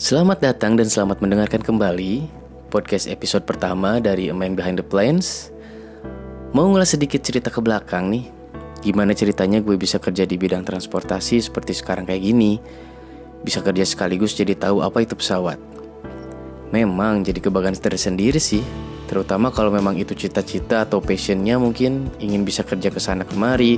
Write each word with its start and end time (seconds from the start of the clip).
Selamat 0.00 0.40
datang 0.40 0.80
dan 0.80 0.88
selamat 0.88 1.20
mendengarkan 1.20 1.60
kembali 1.60 2.24
podcast 2.72 3.04
episode 3.04 3.44
pertama 3.44 4.00
dari 4.00 4.32
A 4.32 4.34
Man 4.34 4.56
Behind 4.56 4.80
the 4.80 4.86
Plains. 4.86 5.52
Mau 6.56 6.72
ngulas 6.72 6.96
sedikit 6.96 7.20
cerita 7.20 7.52
ke 7.52 7.60
belakang 7.60 8.08
nih. 8.08 8.24
Gimana 8.80 9.12
ceritanya 9.12 9.60
gue 9.60 9.76
bisa 9.76 10.00
kerja 10.00 10.24
di 10.24 10.40
bidang 10.40 10.64
transportasi 10.64 11.44
seperti 11.44 11.76
sekarang 11.76 12.08
kayak 12.08 12.32
gini. 12.32 12.56
Bisa 13.44 13.60
kerja 13.60 13.84
sekaligus 13.84 14.32
jadi 14.32 14.56
tahu 14.56 14.80
apa 14.80 15.04
itu 15.04 15.12
pesawat. 15.12 15.60
Memang 16.72 17.20
jadi 17.20 17.36
kebanggaan 17.36 17.76
tersendiri 17.76 18.40
sih. 18.40 18.64
Terutama 19.04 19.52
kalau 19.52 19.68
memang 19.68 20.00
itu 20.00 20.16
cita-cita 20.16 20.88
atau 20.88 21.04
passionnya 21.04 21.60
mungkin 21.60 22.08
ingin 22.24 22.48
bisa 22.48 22.64
kerja 22.64 22.88
ke 22.88 23.04
sana 23.04 23.28
kemari 23.28 23.76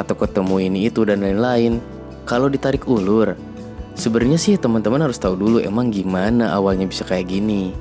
atau 0.00 0.16
ketemu 0.16 0.64
ini 0.64 0.88
itu 0.88 1.04
dan 1.04 1.20
lain-lain. 1.20 1.76
Kalau 2.24 2.48
ditarik 2.48 2.88
ulur, 2.88 3.36
sebenarnya 3.98 4.38
sih 4.38 4.54
teman-teman 4.54 5.02
harus 5.02 5.18
tahu 5.18 5.34
dulu 5.34 5.58
emang 5.58 5.90
gimana 5.90 6.54
awalnya 6.54 6.86
bisa 6.86 7.02
kayak 7.02 7.28
gini. 7.28 7.74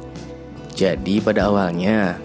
Jadi 0.73 1.21
pada 1.21 1.47
awalnya, 1.47 2.17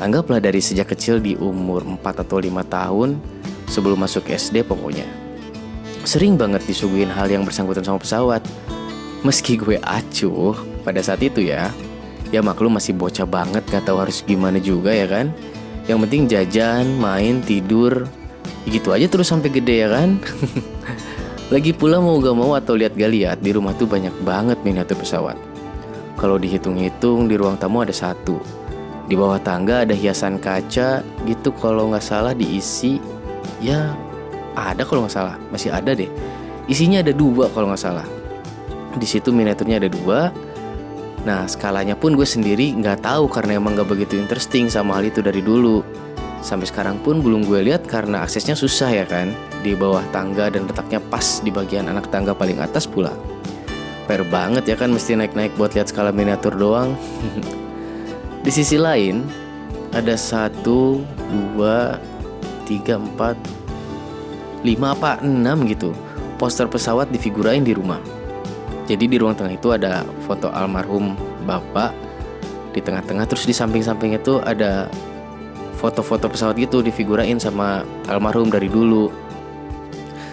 anggaplah 0.00 0.40
dari 0.40 0.58
sejak 0.58 0.96
kecil 0.96 1.20
di 1.20 1.36
umur 1.36 1.84
4 1.84 2.24
atau 2.24 2.40
5 2.40 2.50
tahun 2.66 3.20
sebelum 3.68 4.00
masuk 4.00 4.28
SD 4.32 4.64
pokoknya. 4.64 5.06
Sering 6.04 6.40
banget 6.40 6.64
disuguhin 6.64 7.12
hal 7.12 7.28
yang 7.28 7.44
bersangkutan 7.44 7.84
sama 7.84 8.00
pesawat. 8.00 8.44
Meski 9.24 9.56
gue 9.56 9.80
acuh 9.80 10.56
pada 10.84 11.00
saat 11.00 11.24
itu 11.24 11.40
ya, 11.40 11.72
ya 12.34 12.42
maklum 12.42 12.74
masih 12.74 12.98
bocah 12.98 13.24
banget 13.24 13.62
gak 13.70 13.86
tahu 13.86 14.02
harus 14.02 14.20
gimana 14.26 14.58
juga 14.58 14.90
ya 14.90 15.06
kan 15.06 15.30
yang 15.86 16.02
penting 16.02 16.26
jajan 16.26 16.98
main 16.98 17.38
tidur 17.44 18.08
gitu 18.66 18.90
aja 18.90 19.06
terus 19.06 19.30
sampai 19.30 19.54
gede 19.54 19.86
ya 19.86 19.88
kan 19.92 20.18
lagi 21.54 21.70
pula 21.70 22.02
mau 22.02 22.18
gak 22.18 22.34
mau 22.34 22.58
atau 22.58 22.74
lihat 22.74 22.98
gak 22.98 23.14
lihat 23.14 23.38
di 23.38 23.54
rumah 23.54 23.70
tuh 23.78 23.86
banyak 23.86 24.10
banget 24.26 24.58
miniatur 24.66 24.98
pesawat. 24.98 25.38
Kalau 26.18 26.34
dihitung-hitung 26.34 27.30
di 27.30 27.38
ruang 27.38 27.54
tamu 27.54 27.86
ada 27.86 27.94
satu. 27.94 28.42
Di 29.06 29.14
bawah 29.14 29.38
tangga 29.38 29.86
ada 29.86 29.94
hiasan 29.94 30.42
kaca 30.42 31.06
gitu 31.22 31.54
kalau 31.54 31.94
nggak 31.94 32.02
salah 32.02 32.34
diisi. 32.34 32.98
Ya 33.62 33.94
ada 34.58 34.82
kalau 34.82 35.06
nggak 35.06 35.14
salah. 35.14 35.38
Masih 35.54 35.70
ada 35.70 35.94
deh. 35.94 36.10
Isinya 36.66 37.06
ada 37.06 37.14
dua 37.14 37.46
kalau 37.54 37.70
nggak 37.70 37.82
salah. 37.86 38.06
Di 38.98 39.06
situ 39.06 39.30
miniaturnya 39.30 39.78
ada 39.78 39.86
dua. 39.86 40.34
Nah 41.22 41.46
skalanya 41.46 41.94
pun 41.94 42.18
gue 42.18 42.26
sendiri 42.26 42.74
nggak 42.74 43.06
tahu 43.06 43.30
karena 43.30 43.62
emang 43.62 43.78
gak 43.78 43.88
begitu 43.88 44.18
interesting 44.18 44.66
sama 44.66 44.98
hal 44.98 45.06
itu 45.06 45.22
dari 45.22 45.38
dulu. 45.38 45.86
Sampai 46.44 46.68
sekarang 46.68 47.00
pun 47.00 47.24
belum 47.24 47.48
gue 47.48 47.64
lihat 47.64 47.88
karena 47.88 48.20
aksesnya 48.20 48.52
susah 48.52 48.92
ya 48.92 49.08
kan? 49.08 49.32
Di 49.64 49.72
bawah 49.72 50.04
tangga 50.12 50.52
dan 50.52 50.68
letaknya 50.68 51.00
pas 51.00 51.40
di 51.40 51.48
bagian 51.48 51.88
anak 51.88 52.12
tangga 52.12 52.36
paling 52.36 52.60
atas 52.60 52.84
pula. 52.84 53.16
Per 54.04 54.20
banget 54.28 54.68
ya 54.68 54.76
kan 54.76 54.92
mesti 54.92 55.16
naik-naik 55.16 55.56
buat 55.56 55.72
lihat 55.72 55.88
skala 55.88 56.12
miniatur 56.12 56.52
doang. 56.52 56.92
Di 58.44 58.52
sisi 58.52 58.76
lain 58.76 59.24
ada 59.96 60.20
satu, 60.20 61.00
dua, 61.32 61.96
tiga, 62.68 63.00
empat, 63.00 63.40
lima 64.60 64.92
apa 64.92 65.24
enam 65.24 65.64
gitu 65.64 65.96
Poster 66.36 66.68
pesawat 66.68 67.08
difigurain 67.08 67.64
di 67.64 67.72
rumah. 67.72 68.02
Jadi 68.84 69.08
di 69.08 69.16
ruang 69.16 69.32
tengah 69.32 69.56
itu 69.56 69.72
ada 69.72 70.04
foto 70.28 70.52
almarhum 70.52 71.16
bapak 71.48 71.94
di 72.74 72.84
tengah-tengah 72.84 73.24
terus 73.24 73.48
di 73.48 73.54
samping-samping 73.54 74.18
itu 74.18 74.42
ada 74.44 74.90
foto-foto 75.84 76.32
pesawat 76.32 76.56
gitu 76.56 76.80
difigurain 76.80 77.36
sama 77.36 77.84
almarhum 78.08 78.48
dari 78.48 78.72
dulu. 78.72 79.12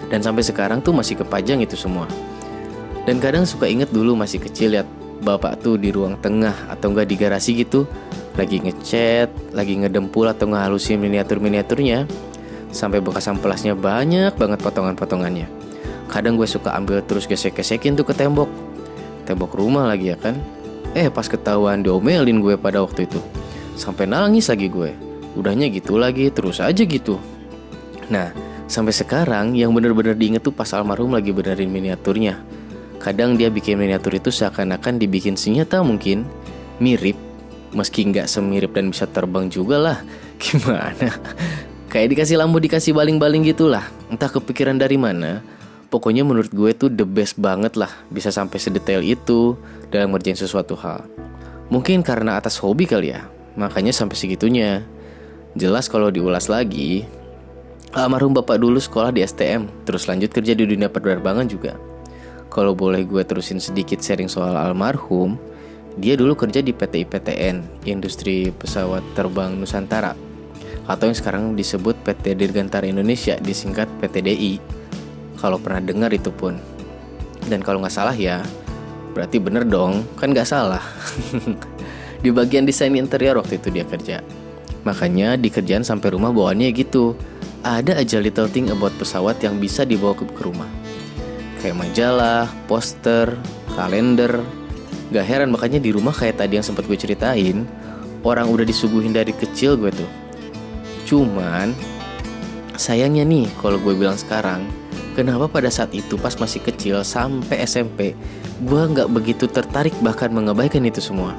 Dan 0.08 0.24
sampai 0.24 0.48
sekarang 0.48 0.80
tuh 0.80 0.96
masih 0.96 1.20
kepajang 1.20 1.60
itu 1.60 1.76
semua. 1.76 2.08
Dan 3.04 3.20
kadang 3.20 3.44
suka 3.44 3.68
inget 3.68 3.92
dulu 3.92 4.16
masih 4.16 4.40
kecil 4.40 4.80
lihat 4.80 4.88
bapak 5.20 5.60
tuh 5.60 5.76
di 5.76 5.92
ruang 5.92 6.16
tengah 6.24 6.56
atau 6.72 6.96
enggak 6.96 7.12
di 7.12 7.16
garasi 7.20 7.52
gitu 7.60 7.84
lagi 8.40 8.64
ngecat, 8.64 9.52
lagi 9.52 9.76
ngedempul 9.76 10.24
atau 10.24 10.48
ngehalusin 10.48 10.96
miniatur-miniaturnya 11.04 12.08
sampai 12.72 13.04
bekas 13.04 13.28
amplasnya 13.28 13.76
banyak 13.76 14.32
banget 14.40 14.60
potongan-potongannya. 14.64 15.52
Kadang 16.08 16.40
gue 16.40 16.48
suka 16.48 16.72
ambil 16.80 17.04
terus 17.04 17.28
gesek-gesekin 17.28 17.96
tuh 17.96 18.04
ke 18.04 18.12
tembok 18.12 18.52
Tembok 19.24 19.56
rumah 19.56 19.88
lagi 19.88 20.12
ya 20.12 20.20
kan 20.20 20.36
Eh 20.92 21.08
pas 21.08 21.24
ketahuan 21.24 21.80
diomelin 21.80 22.44
gue 22.44 22.60
pada 22.60 22.84
waktu 22.84 23.08
itu 23.08 23.24
Sampai 23.80 24.12
nangis 24.12 24.52
lagi 24.52 24.68
gue 24.68 24.92
Udahnya 25.38 25.72
gitu 25.72 25.96
lagi 25.96 26.28
terus 26.32 26.60
aja 26.60 26.84
gitu. 26.84 27.18
Nah 28.12 28.32
sampai 28.68 28.96
sekarang 28.96 29.56
yang 29.56 29.72
bener-bener 29.76 30.16
diinget 30.16 30.44
tuh 30.44 30.56
pas 30.56 30.70
almarhum 30.76 31.12
lagi 31.16 31.32
benerin 31.32 31.72
miniaturnya. 31.72 32.40
Kadang 33.02 33.34
dia 33.36 33.50
bikin 33.50 33.82
miniatur 33.82 34.14
itu 34.14 34.30
seakan-akan 34.30 35.02
dibikin 35.02 35.34
senyata 35.36 35.82
mungkin. 35.82 36.28
Mirip 36.82 37.18
Meski 37.72 38.04
nggak 38.04 38.28
semirip 38.28 38.76
dan 38.76 38.92
bisa 38.92 39.08
terbang 39.08 39.48
juga 39.48 39.80
lah. 39.80 39.98
Gimana? 40.44 41.08
Kayak 41.88 42.08
dikasih 42.16 42.36
lampu 42.36 42.60
dikasih 42.60 42.92
baling-baling 42.92 43.48
gitulah. 43.48 43.88
Entah 44.12 44.28
kepikiran 44.28 44.76
dari 44.76 45.00
mana 45.00 45.40
Pokoknya 45.92 46.24
menurut 46.24 46.48
gue 46.56 46.72
tuh 46.72 46.88
the 46.88 47.04
best 47.04 47.36
banget 47.36 47.76
lah 47.76 47.92
bisa 48.08 48.32
sampai 48.32 48.64
sedetail 48.64 49.04
itu 49.04 49.60
dalam 49.92 50.16
ngerjain 50.16 50.40
sesuatu 50.40 50.72
hal. 50.80 51.04
Mungkin 51.68 52.00
karena 52.00 52.40
atas 52.40 52.64
hobi 52.64 52.88
kali 52.88 53.12
ya, 53.12 53.28
makanya 53.60 53.92
sampai 53.92 54.16
segitunya. 54.16 54.88
Jelas 55.52 55.92
kalau 55.92 56.08
diulas 56.08 56.48
lagi, 56.48 57.04
almarhum 57.92 58.32
bapak 58.32 58.56
dulu 58.56 58.80
sekolah 58.80 59.12
di 59.12 59.20
STM, 59.20 59.68
terus 59.84 60.08
lanjut 60.08 60.32
kerja 60.32 60.56
di 60.56 60.64
dunia 60.64 60.88
penerbangan 60.88 61.44
juga. 61.44 61.76
Kalau 62.48 62.72
boleh 62.72 63.04
gue 63.04 63.20
terusin 63.28 63.60
sedikit 63.60 64.00
sharing 64.00 64.32
soal 64.32 64.56
almarhum, 64.56 65.36
dia 66.00 66.16
dulu 66.16 66.40
kerja 66.40 66.64
di 66.64 66.72
PT 66.72 67.04
IPTN, 67.04 67.84
Industri 67.84 68.48
Pesawat 68.56 69.04
Terbang 69.12 69.60
Nusantara, 69.60 70.16
atau 70.88 71.04
yang 71.12 71.18
sekarang 71.20 71.44
disebut 71.60 72.00
PT 72.08 72.40
Dirgantara 72.40 72.88
Indonesia, 72.88 73.36
disingkat 73.36 73.92
PTDI 74.00 74.56
kalau 75.36 75.60
pernah 75.60 75.84
dengar 75.84 76.16
itu 76.16 76.32
pun. 76.32 76.56
Dan 77.44 77.60
kalau 77.60 77.84
nggak 77.84 77.92
salah 77.92 78.16
ya, 78.16 78.40
berarti 79.12 79.36
bener 79.36 79.68
dong, 79.68 80.08
kan 80.16 80.32
nggak 80.32 80.48
salah. 80.48 80.84
di 82.24 82.32
bagian 82.32 82.64
desain 82.64 82.96
interior 82.96 83.36
waktu 83.36 83.60
itu 83.60 83.68
dia 83.68 83.84
kerja. 83.84 84.24
Makanya 84.82 85.38
di 85.38 85.54
kerjaan 85.54 85.86
sampai 85.86 86.14
rumah 86.14 86.34
bawaannya 86.34 86.74
gitu. 86.74 87.14
Ada 87.62 88.02
aja 88.02 88.18
little 88.18 88.50
thing 88.50 88.74
about 88.74 88.94
pesawat 88.98 89.38
yang 89.46 89.62
bisa 89.62 89.86
dibawa 89.86 90.18
ke, 90.18 90.26
ke 90.26 90.42
rumah. 90.42 90.66
Kayak 91.62 91.78
majalah, 91.78 92.50
poster, 92.66 93.38
kalender. 93.78 94.42
Gak 95.14 95.26
heran 95.28 95.54
makanya 95.54 95.78
di 95.78 95.94
rumah 95.94 96.16
kayak 96.16 96.42
tadi 96.42 96.58
yang 96.58 96.66
sempat 96.66 96.90
gue 96.90 96.98
ceritain, 96.98 97.68
orang 98.26 98.50
udah 98.50 98.66
disuguhin 98.66 99.14
dari 99.14 99.36
kecil 99.36 99.78
gue 99.78 99.94
tuh. 99.94 100.12
Cuman 101.06 101.76
sayangnya 102.80 103.28
nih 103.28 103.46
kalau 103.62 103.78
gue 103.78 103.94
bilang 103.94 104.18
sekarang, 104.18 104.66
Kenapa 105.12 105.52
pada 105.52 105.68
saat 105.68 105.92
itu 105.92 106.16
pas 106.16 106.32
masih 106.40 106.64
kecil 106.64 107.04
sampai 107.04 107.68
SMP 107.68 108.16
Gue 108.64 108.82
nggak 108.88 109.12
begitu 109.12 109.44
tertarik 109.44 109.92
bahkan 110.00 110.32
mengabaikan 110.32 110.88
itu 110.88 111.04
semua 111.04 111.36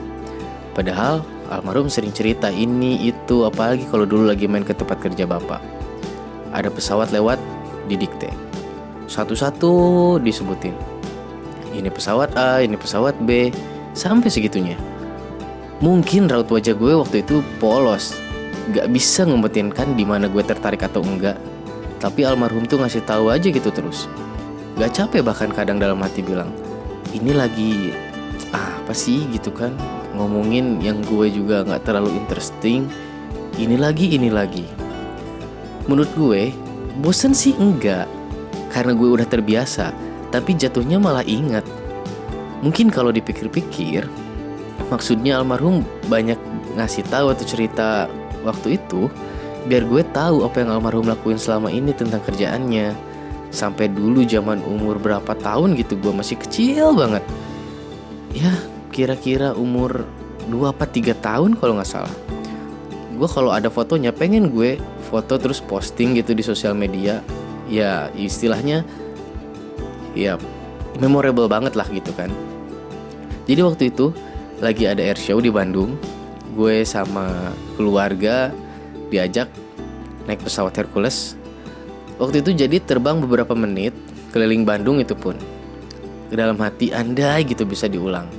Padahal 0.76 1.24
almarhum 1.58 1.92
sering 1.92 2.14
cerita 2.14 2.48
ini 2.48 3.08
itu 3.08 3.44
apalagi 3.44 3.84
kalau 3.90 4.08
dulu 4.08 4.30
lagi 4.30 4.48
main 4.48 4.64
ke 4.64 4.72
tempat 4.72 5.00
kerja 5.02 5.28
bapak. 5.28 5.60
Ada 6.52 6.68
pesawat 6.68 7.08
lewat 7.16 7.40
didikte 7.88 8.28
Satu-satu 9.08 10.16
disebutin. 10.20 10.76
Ini 11.72 11.88
pesawat 11.88 12.36
A, 12.36 12.60
ini 12.60 12.76
pesawat 12.76 13.16
B 13.24 13.52
Sampai 13.92 14.32
segitunya. 14.32 14.80
Mungkin 15.84 16.30
raut 16.30 16.48
wajah 16.48 16.72
gue 16.72 16.92
waktu 16.96 17.20
itu 17.20 17.44
polos. 17.60 18.16
Gak 18.72 18.88
bisa 18.88 19.28
ngumpetinkan 19.28 19.98
di 19.98 20.06
mana 20.06 20.32
gue 20.32 20.40
tertarik 20.40 20.80
atau 20.80 21.04
enggak. 21.04 21.36
Tapi 22.00 22.24
almarhum 22.24 22.64
tuh 22.64 22.80
ngasih 22.80 23.04
tahu 23.04 23.28
aja 23.28 23.52
gitu 23.52 23.68
terus. 23.68 24.08
Gak 24.80 24.96
capek 24.96 25.20
bahkan 25.20 25.52
kadang 25.52 25.76
dalam 25.76 26.00
hati 26.00 26.24
bilang, 26.24 26.48
ini 27.12 27.36
lagi 27.36 27.92
apa 28.52 28.96
sih? 28.96 29.28
gitu 29.28 29.52
kan 29.52 29.76
ngomongin 30.16 30.80
yang 30.84 31.00
gue 31.04 31.28
juga 31.32 31.64
gak 31.64 31.88
terlalu 31.88 32.14
interesting. 32.16 32.88
Ini 33.56 33.76
lagi, 33.76 34.16
ini 34.16 34.32
lagi. 34.32 34.64
Menurut 35.88 36.08
gue, 36.16 36.52
bosen 37.00 37.36
sih 37.36 37.52
enggak. 37.56 38.08
Karena 38.72 38.96
gue 38.96 39.08
udah 39.08 39.28
terbiasa, 39.28 39.92
tapi 40.32 40.56
jatuhnya 40.56 40.96
malah 40.96 41.24
ingat. 41.24 41.64
Mungkin 42.64 42.88
kalau 42.88 43.12
dipikir-pikir, 43.12 44.08
maksudnya 44.88 45.40
almarhum 45.40 45.84
banyak 46.08 46.40
ngasih 46.76 47.04
tahu 47.12 47.32
atau 47.32 47.44
cerita 47.44 48.08
waktu 48.44 48.80
itu 48.80 49.12
biar 49.68 49.86
gue 49.86 50.02
tahu 50.10 50.42
apa 50.42 50.64
yang 50.64 50.74
almarhum 50.74 51.06
lakuin 51.06 51.38
selama 51.38 51.70
ini 51.70 51.94
tentang 51.94 52.18
kerjaannya 52.24 52.96
sampai 53.52 53.86
dulu 53.92 54.24
zaman 54.26 54.64
umur 54.64 54.98
berapa 54.98 55.36
tahun 55.38 55.76
gitu 55.78 56.00
gue 56.00 56.10
masih 56.10 56.40
kecil 56.40 56.96
banget 56.96 57.22
ya 58.32 58.50
kira-kira 58.92 59.56
umur 59.56 60.04
2 60.46 60.70
apa 60.70 60.84
3 60.84 61.16
tahun 61.18 61.50
kalau 61.56 61.80
nggak 61.80 61.88
salah 61.88 62.14
gue 63.16 63.28
kalau 63.28 63.50
ada 63.50 63.72
fotonya 63.72 64.12
pengen 64.12 64.52
gue 64.52 64.76
foto 65.08 65.40
terus 65.40 65.58
posting 65.64 66.14
gitu 66.20 66.36
di 66.36 66.44
sosial 66.44 66.76
media 66.76 67.24
ya 67.66 68.12
istilahnya 68.14 68.84
ya 70.12 70.36
memorable 71.00 71.48
banget 71.48 71.72
lah 71.72 71.88
gitu 71.88 72.12
kan 72.12 72.28
Jadi 73.42 73.60
waktu 73.62 73.84
itu 73.90 74.14
lagi 74.62 74.86
ada 74.86 75.02
air 75.02 75.18
show 75.18 75.42
di 75.42 75.50
Bandung. 75.50 75.98
Gue 76.54 76.86
sama 76.86 77.50
keluarga 77.74 78.54
diajak 79.10 79.50
naik 80.28 80.44
pesawat 80.46 80.76
Hercules. 80.78 81.34
Waktu 82.22 82.44
itu 82.44 82.54
jadi 82.54 82.78
terbang 82.78 83.18
beberapa 83.18 83.56
menit 83.56 83.96
keliling 84.30 84.62
Bandung 84.62 85.02
itu 85.02 85.18
pun. 85.18 85.34
Dalam 86.30 86.56
hati 86.62 86.94
andai 86.94 87.44
gitu 87.44 87.66
bisa 87.66 87.90
diulang. 87.90 88.30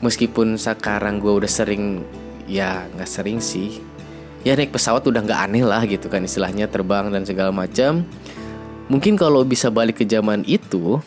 Meskipun 0.00 0.56
sekarang 0.56 1.20
gue 1.20 1.32
udah 1.44 1.50
sering 1.50 2.00
ya 2.48 2.88
nggak 2.96 3.10
sering 3.10 3.38
sih. 3.38 3.80
Ya 4.40 4.56
naik 4.56 4.72
pesawat 4.72 5.04
udah 5.04 5.20
nggak 5.20 5.40
aneh 5.52 5.64
lah 5.64 5.84
gitu 5.84 6.08
kan 6.08 6.24
istilahnya 6.24 6.64
terbang 6.64 7.12
dan 7.12 7.28
segala 7.28 7.52
macam. 7.52 8.08
Mungkin 8.88 9.14
kalau 9.14 9.44
bisa 9.44 9.68
balik 9.68 10.02
ke 10.02 10.04
zaman 10.08 10.42
itu 10.48 10.98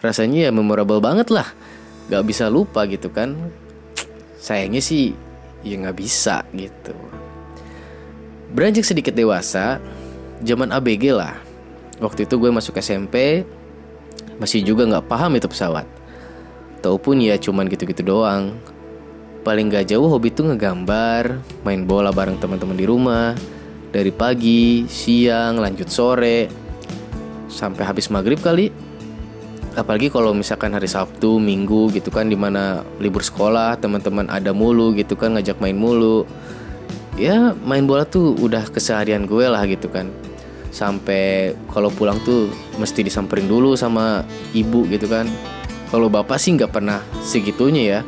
rasanya 0.00 0.48
ya 0.48 0.50
memorable 0.54 1.02
banget 1.02 1.28
lah. 1.34 1.50
Gak 2.06 2.22
bisa 2.22 2.46
lupa 2.46 2.86
gitu 2.86 3.10
kan. 3.10 3.34
Sayangnya 4.38 4.78
sih 4.78 5.10
ya 5.66 5.74
nggak 5.82 5.98
bisa 5.98 6.46
gitu. 6.54 6.94
Beranjak 8.54 8.86
sedikit 8.86 9.12
dewasa, 9.18 9.82
zaman 10.46 10.70
ABG 10.70 11.10
lah. 11.10 11.34
Waktu 11.98 12.30
itu 12.30 12.38
gue 12.38 12.50
masuk 12.54 12.78
SMP, 12.78 13.42
masih 14.38 14.62
juga 14.62 14.86
nggak 14.86 15.10
paham 15.10 15.34
itu 15.34 15.50
pesawat. 15.50 15.95
Tahu 16.86 17.02
pun 17.02 17.18
ya 17.18 17.34
cuman 17.34 17.66
gitu-gitu 17.66 18.06
doang. 18.06 18.54
Paling 19.42 19.74
gak 19.74 19.90
jauh 19.90 20.06
hobi 20.06 20.30
tuh 20.30 20.46
ngegambar, 20.46 21.42
main 21.66 21.82
bola 21.82 22.14
bareng 22.14 22.38
teman-teman 22.38 22.78
di 22.78 22.86
rumah. 22.86 23.34
Dari 23.90 24.14
pagi, 24.14 24.86
siang, 24.86 25.58
lanjut 25.58 25.90
sore, 25.90 26.46
sampai 27.50 27.82
habis 27.82 28.06
maghrib 28.06 28.38
kali. 28.38 28.70
Apalagi 29.74 30.14
kalau 30.14 30.30
misalkan 30.30 30.70
hari 30.78 30.86
Sabtu, 30.86 31.42
Minggu 31.42 31.90
gitu 31.90 32.14
kan 32.14 32.30
di 32.30 32.38
mana 32.38 32.86
libur 33.02 33.26
sekolah, 33.26 33.82
teman-teman 33.82 34.30
ada 34.30 34.54
mulu 34.54 34.94
gitu 34.94 35.18
kan 35.18 35.34
ngajak 35.34 35.58
main 35.58 35.74
mulu 35.74 36.22
ya 37.16 37.56
main 37.64 37.88
bola 37.88 38.04
tuh 38.04 38.36
udah 38.36 38.68
keseharian 38.68 39.24
gue 39.24 39.48
lah 39.48 39.64
gitu 39.64 39.88
kan 39.88 40.12
sampai 40.68 41.56
kalau 41.72 41.88
pulang 41.88 42.20
tuh 42.28 42.52
mesti 42.76 43.00
disamperin 43.00 43.48
dulu 43.48 43.72
sama 43.72 44.20
ibu 44.52 44.84
gitu 44.92 45.08
kan 45.08 45.24
kalau 45.90 46.10
bapak 46.10 46.36
sih 46.36 46.54
nggak 46.58 46.72
pernah 46.74 46.98
segitunya 47.22 47.82
ya. 47.82 48.00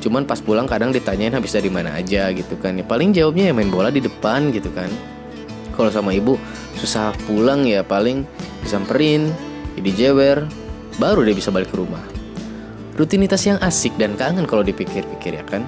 Cuman 0.00 0.22
pas 0.22 0.38
pulang 0.38 0.70
kadang 0.70 0.94
ditanyain 0.94 1.34
habis 1.34 1.52
dari 1.52 1.66
mana 1.66 1.98
aja 1.98 2.30
gitu 2.30 2.54
kan. 2.62 2.78
Ya 2.78 2.84
paling 2.86 3.10
jawabnya 3.10 3.50
ya 3.50 3.52
main 3.52 3.68
bola 3.68 3.90
di 3.90 4.00
depan 4.00 4.54
gitu 4.54 4.70
kan. 4.72 4.88
Kalau 5.76 5.92
sama 5.92 6.16
ibu 6.16 6.40
susah 6.78 7.12
pulang 7.28 7.66
ya 7.68 7.84
paling 7.84 8.24
disamperin 8.64 9.32
ya 9.76 9.80
dijewer 9.84 10.46
baru 10.96 11.26
dia 11.26 11.34
bisa 11.36 11.52
balik 11.52 11.74
ke 11.74 11.76
rumah. 11.76 12.00
Rutinitas 12.96 13.44
yang 13.44 13.60
asik 13.60 13.92
dan 14.00 14.16
kangen 14.16 14.48
kalau 14.48 14.64
dipikir-pikir 14.64 15.36
ya 15.36 15.44
kan. 15.44 15.66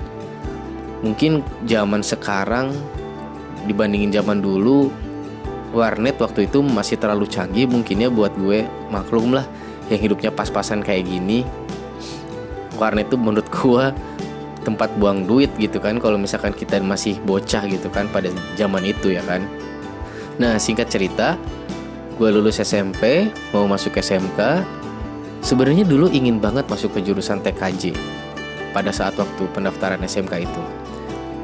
Mungkin 1.05 1.45
zaman 1.69 2.01
sekarang 2.01 2.73
dibandingin 3.69 4.11
zaman 4.15 4.41
dulu 4.41 4.89
warnet 5.77 6.17
waktu 6.17 6.49
itu 6.49 6.65
masih 6.65 6.97
terlalu 6.97 7.29
canggih 7.29 7.69
mungkinnya 7.69 8.09
buat 8.09 8.33
gue 8.41 8.65
maklum 8.89 9.37
lah 9.37 9.45
yang 9.93 10.01
hidupnya 10.01 10.33
pas-pasan 10.33 10.81
kayak 10.81 11.05
gini 11.05 11.45
warnet 12.79 13.11
itu 13.11 13.19
menurut 13.19 13.47
gue 13.51 13.85
tempat 14.63 14.91
buang 14.99 15.27
duit 15.27 15.51
gitu 15.59 15.79
kan 15.79 15.99
kalau 15.99 16.19
misalkan 16.21 16.55
kita 16.55 16.79
masih 16.83 17.19
bocah 17.25 17.65
gitu 17.67 17.89
kan 17.91 18.07
pada 18.11 18.31
zaman 18.55 18.87
itu 18.87 19.15
ya 19.15 19.23
kan. 19.27 19.43
Nah 20.39 20.57
singkat 20.57 20.89
cerita 20.89 21.35
gue 22.19 22.29
lulus 22.31 22.63
SMP 22.63 23.31
mau 23.55 23.67
masuk 23.67 23.99
SMK 23.99 24.63
sebenarnya 25.43 25.87
dulu 25.87 26.11
ingin 26.11 26.43
banget 26.43 26.67
masuk 26.67 26.99
ke 26.99 27.01
jurusan 27.03 27.43
TKJ 27.43 27.95
pada 28.75 28.93
saat 28.93 29.15
waktu 29.19 29.43
pendaftaran 29.55 30.03
SMK 30.03 30.35
itu. 30.45 30.63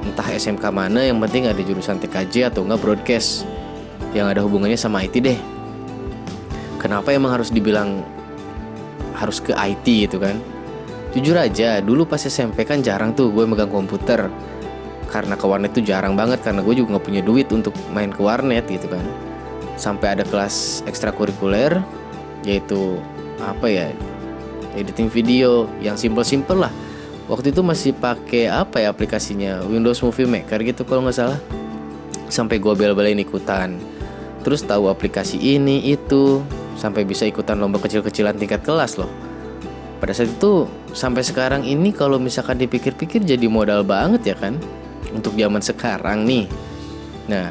Entah 0.05 0.29
SMK 0.29 0.65
mana 0.69 1.01
yang 1.01 1.17
penting 1.19 1.49
ada 1.49 1.59
jurusan 1.59 1.97
TKJ 1.97 2.53
atau 2.53 2.67
enggak 2.67 2.83
broadcast 2.85 3.49
yang 4.13 4.29
ada 4.29 4.45
hubungannya 4.45 4.77
sama 4.77 5.01
IT 5.01 5.17
deh. 5.25 5.39
Kenapa 6.77 7.17
emang 7.17 7.33
harus 7.33 7.49
dibilang 7.49 8.05
harus 9.17 9.41
ke 9.41 9.57
IT 9.57 9.87
gitu 10.11 10.21
kan 10.21 10.37
jujur 11.15 11.39
aja 11.39 11.79
dulu 11.79 12.03
pas 12.11 12.19
SMP 12.19 12.67
kan 12.67 12.83
jarang 12.83 13.15
tuh 13.15 13.31
gue 13.31 13.47
megang 13.47 13.71
komputer. 13.71 14.27
Karena 15.07 15.39
ke 15.39 15.47
warnet 15.47 15.71
tuh 15.71 15.87
jarang 15.87 16.19
banget 16.19 16.43
karena 16.43 16.59
gue 16.59 16.75
juga 16.75 16.99
nggak 16.99 17.07
punya 17.07 17.23
duit 17.23 17.47
untuk 17.55 17.71
main 17.95 18.11
ke 18.11 18.19
warnet 18.19 18.67
gitu 18.67 18.91
kan. 18.91 19.07
Sampai 19.79 20.19
ada 20.19 20.27
kelas 20.27 20.83
ekstrakurikuler 20.91 21.79
yaitu 22.43 22.99
apa 23.39 23.71
ya 23.71 23.87
editing 24.75 25.07
video 25.07 25.71
yang 25.79 25.95
simple-simple 25.95 26.67
lah. 26.67 26.75
Waktu 27.31 27.55
itu 27.55 27.63
masih 27.63 27.95
pakai 27.95 28.51
apa 28.51 28.83
ya 28.83 28.91
aplikasinya? 28.91 29.63
Windows 29.71 30.03
Movie 30.03 30.27
Maker 30.27 30.61
gitu 30.67 30.83
kalau 30.83 31.07
nggak 31.07 31.15
salah. 31.15 31.39
Sampai 32.27 32.59
gue 32.59 32.75
bela-belain 32.75 33.17
ikutan. 33.23 33.79
Terus 34.43 34.67
tahu 34.67 34.91
aplikasi 34.91 35.39
ini 35.39 35.95
itu 35.95 36.43
sampai 36.75 37.07
bisa 37.07 37.23
ikutan 37.23 37.55
lomba 37.63 37.79
kecil-kecilan 37.79 38.35
tingkat 38.35 38.67
kelas 38.67 38.99
loh 38.99 39.24
pada 40.05 40.13
saat 40.13 40.29
itu 40.29 40.69
sampai 40.93 41.25
sekarang 41.25 41.65
ini 41.65 41.89
kalau 41.89 42.21
misalkan 42.21 42.61
dipikir-pikir 42.61 43.25
jadi 43.25 43.49
modal 43.49 43.81
banget 43.81 44.21
ya 44.29 44.37
kan 44.37 44.61
untuk 45.17 45.33
zaman 45.33 45.65
sekarang 45.65 46.29
nih 46.29 46.45
nah 47.25 47.49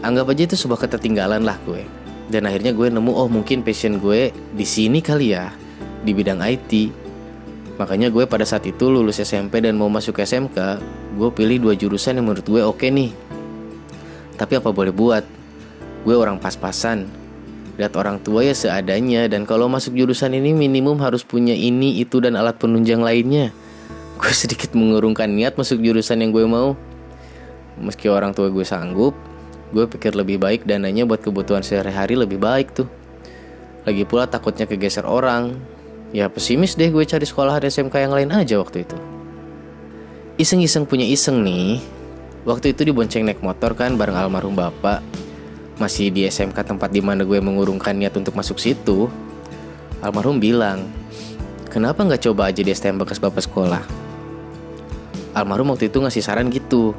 anggap 0.00 0.32
aja 0.32 0.48
itu 0.48 0.56
sebuah 0.56 0.88
ketertinggalan 0.88 1.44
lah 1.44 1.60
gue 1.68 1.84
dan 2.32 2.48
akhirnya 2.48 2.72
gue 2.72 2.88
nemu 2.88 3.12
oh 3.12 3.28
mungkin 3.28 3.60
passion 3.60 4.00
gue 4.00 4.32
di 4.32 4.64
sini 4.64 5.04
kali 5.04 5.36
ya 5.36 5.52
di 6.00 6.16
bidang 6.16 6.40
IT 6.40 7.04
Makanya 7.74 8.06
gue 8.06 8.22
pada 8.30 8.46
saat 8.46 8.62
itu 8.70 8.86
lulus 8.86 9.18
SMP 9.18 9.58
dan 9.58 9.74
mau 9.74 9.90
masuk 9.90 10.22
SMK, 10.22 10.78
gue 11.18 11.28
pilih 11.34 11.58
dua 11.58 11.74
jurusan 11.74 12.14
yang 12.14 12.30
menurut 12.30 12.46
gue 12.46 12.62
oke 12.62 12.86
nih. 12.86 13.10
Tapi 14.38 14.62
apa 14.62 14.70
boleh 14.70 14.94
buat? 14.94 15.26
Gue 16.06 16.14
orang 16.14 16.38
pas-pasan. 16.38 17.23
Lihat 17.74 17.92
orang 17.98 18.22
tua 18.22 18.46
ya 18.46 18.54
seadanya 18.54 19.26
dan 19.26 19.42
kalau 19.44 19.66
masuk 19.66 19.98
jurusan 19.98 20.30
ini 20.34 20.54
minimum 20.54 20.98
harus 21.02 21.26
punya 21.26 21.54
ini, 21.54 21.98
itu 21.98 22.22
dan 22.22 22.38
alat 22.38 22.54
penunjang 22.58 23.02
lainnya. 23.02 23.50
Gue 24.14 24.30
sedikit 24.30 24.72
mengurungkan 24.78 25.26
niat 25.26 25.58
masuk 25.58 25.82
jurusan 25.82 26.22
yang 26.22 26.30
gue 26.30 26.46
mau. 26.46 26.78
Meski 27.82 28.06
orang 28.06 28.30
tua 28.30 28.46
gue 28.54 28.62
sanggup, 28.62 29.18
gue 29.74 29.84
pikir 29.90 30.14
lebih 30.14 30.38
baik 30.38 30.62
dananya 30.62 31.02
buat 31.02 31.18
kebutuhan 31.18 31.66
sehari-hari 31.66 32.14
lebih 32.14 32.38
baik 32.38 32.70
tuh. 32.70 32.86
Lagi 33.82 34.06
pula 34.06 34.30
takutnya 34.30 34.70
kegeser 34.70 35.02
orang, 35.02 35.58
Ya 36.14 36.30
pesimis 36.30 36.78
deh 36.78 36.94
gue 36.94 37.02
cari 37.02 37.26
sekolah 37.26 37.58
SMK 37.58 38.06
yang 38.06 38.14
lain 38.14 38.30
aja 38.30 38.54
waktu 38.62 38.86
itu. 38.86 38.94
Iseng-iseng 40.38 40.86
punya 40.86 41.02
iseng 41.02 41.42
nih. 41.42 41.82
Waktu 42.46 42.70
itu 42.70 42.86
dibonceng 42.86 43.26
naik 43.26 43.42
motor 43.42 43.74
kan 43.74 43.98
bareng 43.98 44.14
almarhum 44.14 44.54
bapak. 44.54 45.02
Masih 45.74 46.14
di 46.14 46.22
SMK 46.26 46.54
tempat 46.62 46.90
di 46.94 47.02
mana 47.02 47.26
gue 47.26 47.38
mengurungkan 47.42 47.98
niat 47.98 48.14
untuk 48.14 48.38
masuk 48.38 48.62
situ. 48.62 49.10
Almarhum 49.98 50.38
bilang, 50.38 50.86
kenapa 51.72 52.06
nggak 52.06 52.22
coba 52.30 52.52
aja 52.52 52.62
di 52.62 52.70
STM 52.70 53.02
bekas 53.02 53.18
bapak 53.18 53.42
sekolah? 53.42 53.82
Almarhum 55.34 55.74
waktu 55.74 55.90
itu 55.90 55.98
ngasih 55.98 56.22
saran 56.22 56.52
gitu. 56.52 56.94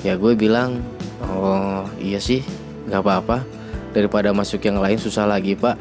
Ya 0.00 0.16
gue 0.16 0.32
bilang, 0.38 0.80
oh 1.20 1.84
iya 2.00 2.16
sih, 2.22 2.40
nggak 2.88 3.02
apa-apa. 3.04 3.58
Daripada 3.92 4.30
masuk 4.36 4.60
yang 4.62 4.78
lain 4.78 5.00
susah 5.00 5.24
lagi 5.24 5.56
pak 5.56 5.74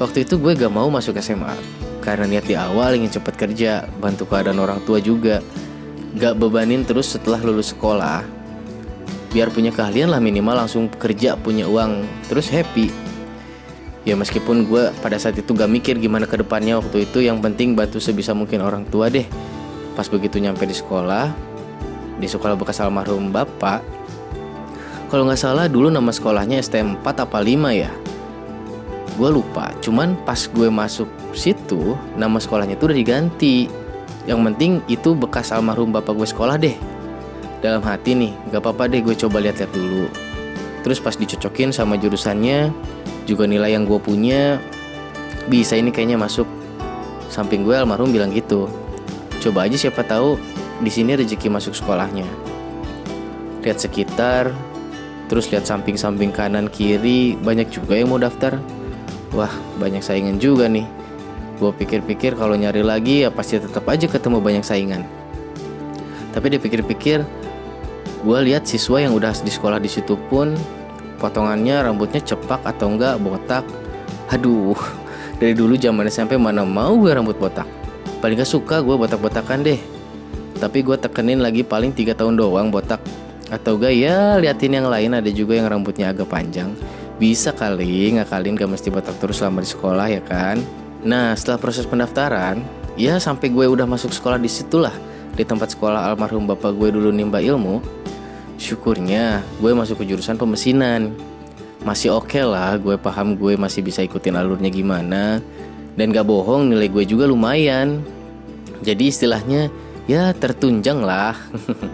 Waktu 0.00 0.24
itu 0.24 0.40
gue 0.40 0.56
gak 0.56 0.72
mau 0.72 0.88
masuk 0.88 1.16
SMA 1.20 1.52
Karena 2.00 2.24
niat 2.24 2.48
di 2.48 2.56
awal 2.56 2.96
ingin 2.96 3.20
cepet 3.20 3.34
kerja 3.36 3.72
Bantu 4.00 4.24
keadaan 4.28 4.60
orang 4.60 4.80
tua 4.82 5.00
juga 5.00 5.44
Gak 6.16 6.40
bebanin 6.40 6.88
terus 6.88 7.12
setelah 7.12 7.40
lulus 7.44 7.76
sekolah 7.76 8.35
Biar 9.36 9.52
punya 9.52 9.68
keahlian 9.68 10.08
lah 10.08 10.16
minimal 10.16 10.64
langsung 10.64 10.88
kerja 10.88 11.36
punya 11.36 11.68
uang 11.68 12.08
Terus 12.32 12.48
happy. 12.48 12.88
Ya 14.08 14.16
meskipun 14.16 14.64
gue 14.64 14.88
pada 15.04 15.20
saat 15.20 15.36
itu 15.36 15.52
gak 15.52 15.68
mikir 15.68 16.00
gimana 16.00 16.24
ke 16.24 16.40
depannya 16.40 16.80
waktu 16.80 17.04
itu 17.04 17.20
Yang 17.20 17.44
penting 17.44 17.76
bantu 17.76 18.00
sebisa 18.00 18.32
mungkin 18.32 18.64
orang 18.64 18.88
tua 18.88 19.12
deh. 19.12 19.28
Pas 19.92 20.08
begitu 20.08 20.40
nyampe 20.40 20.64
di 20.64 20.72
sekolah 20.72 21.36
Di 22.16 22.24
sekolah 22.24 22.56
bekas 22.56 22.80
almarhum 22.80 23.28
bapak 23.28 23.84
Kalau 25.12 25.28
nggak 25.28 25.36
salah 25.36 25.68
dulu 25.68 25.92
nama 25.92 26.08
sekolahnya 26.08 26.56
STM 26.64 27.04
4 27.04 27.28
apa 27.28 27.36
5 27.36 27.76
ya? 27.76 27.92
Gue 29.20 29.28
lupa 29.36 29.68
cuman 29.84 30.16
pas 30.24 30.48
gue 30.48 30.72
masuk 30.72 31.12
situ 31.36 31.92
nama 32.16 32.40
sekolahnya 32.40 32.80
itu 32.80 32.88
udah 32.88 32.96
diganti. 32.96 33.68
Yang 34.24 34.40
penting 34.48 34.72
itu 34.88 35.12
bekas 35.12 35.52
almarhum 35.52 35.92
bapak 35.92 36.16
gue 36.16 36.24
sekolah 36.24 36.56
deh 36.56 36.95
dalam 37.66 37.82
hati 37.82 38.14
nih 38.14 38.32
gak 38.54 38.62
apa-apa 38.62 38.86
deh 38.86 39.02
gue 39.02 39.18
coba 39.18 39.42
lihat-lihat 39.42 39.72
dulu. 39.74 40.06
Terus 40.86 41.02
pas 41.02 41.18
dicocokin 41.18 41.74
sama 41.74 41.98
jurusannya 41.98 42.70
juga 43.26 43.50
nilai 43.50 43.74
yang 43.74 43.82
gue 43.82 43.98
punya 43.98 44.62
bisa 45.50 45.74
ini 45.74 45.90
kayaknya 45.90 46.14
masuk. 46.14 46.46
Samping 47.26 47.66
gue 47.66 47.74
almarhum 47.74 48.14
bilang 48.14 48.30
gitu 48.30 48.70
coba 49.46 49.70
aja 49.70 49.78
siapa 49.78 50.02
tahu 50.02 50.34
di 50.82 50.90
sini 50.90 51.14
rezeki 51.14 51.46
masuk 51.46 51.78
sekolahnya. 51.78 52.26
Lihat 53.62 53.78
sekitar 53.78 54.50
terus 55.26 55.50
lihat 55.50 55.66
samping-samping 55.66 56.30
kanan 56.30 56.70
kiri 56.70 57.38
banyak 57.38 57.70
juga 57.70 57.94
yang 57.98 58.10
mau 58.10 58.18
daftar. 58.18 58.58
Wah 59.34 59.50
banyak 59.78 60.02
saingan 60.02 60.42
juga 60.42 60.66
nih. 60.66 60.86
Gue 61.62 61.70
pikir-pikir 61.72 62.34
kalau 62.34 62.58
nyari 62.58 62.82
lagi 62.82 63.22
ya 63.26 63.30
pasti 63.30 63.62
tetap 63.62 63.86
aja 63.86 64.10
ketemu 64.10 64.38
banyak 64.42 64.64
saingan. 64.66 65.06
Tapi 66.34 66.58
dipikir-pikir 66.58 67.22
gue 68.26 68.38
lihat 68.50 68.66
siswa 68.66 68.98
yang 68.98 69.14
udah 69.14 69.30
di 69.38 69.54
sekolah 69.54 69.78
di 69.78 69.86
situ 69.86 70.18
pun 70.26 70.58
potongannya 71.22 71.78
rambutnya 71.78 72.18
cepak 72.18 72.58
atau 72.66 72.90
enggak 72.90 73.22
botak. 73.22 73.62
Aduh 74.34 74.74
dari 75.40 75.54
dulu 75.54 75.78
zaman 75.78 76.10
SMP 76.10 76.34
mana 76.34 76.66
mau 76.66 76.98
gue 76.98 77.14
rambut 77.14 77.38
botak. 77.38 77.70
Paling 78.18 78.42
gak 78.42 78.50
suka 78.50 78.82
gue 78.82 78.98
botak-botakan 78.98 79.62
deh. 79.62 79.78
Tapi 80.58 80.82
gue 80.82 80.98
tekenin 80.98 81.38
lagi 81.38 81.62
paling 81.62 81.94
tiga 81.94 82.18
tahun 82.18 82.34
doang 82.34 82.74
botak. 82.74 82.98
Atau 83.46 83.78
gak 83.78 83.94
ya 83.94 84.42
liatin 84.42 84.74
yang 84.74 84.90
lain 84.90 85.14
ada 85.14 85.30
juga 85.30 85.54
yang 85.54 85.70
rambutnya 85.70 86.10
agak 86.10 86.26
panjang. 86.26 86.74
Bisa 87.22 87.54
kali 87.54 88.18
ngakalin 88.18 88.58
gak 88.58 88.70
mesti 88.74 88.90
botak 88.90 89.14
terus 89.22 89.38
selama 89.38 89.62
di 89.62 89.70
sekolah 89.70 90.06
ya 90.10 90.18
kan? 90.26 90.58
Nah 91.06 91.30
setelah 91.38 91.62
proses 91.62 91.86
pendaftaran 91.86 92.58
Ya 92.96 93.20
sampai 93.20 93.52
gue 93.52 93.68
udah 93.68 93.84
masuk 93.84 94.08
sekolah 94.08 94.40
di 94.40 94.48
situlah. 94.48 94.96
Di 95.36 95.44
tempat 95.44 95.76
sekolah 95.76 96.08
almarhum 96.10 96.48
bapak 96.48 96.72
gue 96.72 96.96
dulu 96.96 97.12
nimba 97.12 97.44
ilmu 97.44 97.84
Syukurnya 98.56 99.44
gue 99.60 99.72
masuk 99.76 100.02
ke 100.02 100.08
jurusan 100.08 100.40
pemesinan 100.40 101.12
Masih 101.84 102.12
oke 102.12 102.32
okay 102.32 102.44
lah 102.44 102.74
gue 102.80 102.96
paham 102.96 103.36
gue 103.36 103.54
masih 103.54 103.84
bisa 103.84 104.00
ikutin 104.02 104.36
alurnya 104.36 104.72
gimana 104.72 105.38
Dan 105.94 106.12
gak 106.12 106.26
bohong 106.26 106.72
nilai 106.72 106.88
gue 106.88 107.04
juga 107.04 107.28
lumayan 107.28 108.00
Jadi 108.80 109.12
istilahnya 109.12 109.68
ya 110.08 110.32
tertunjang 110.32 111.04
lah 111.04 111.36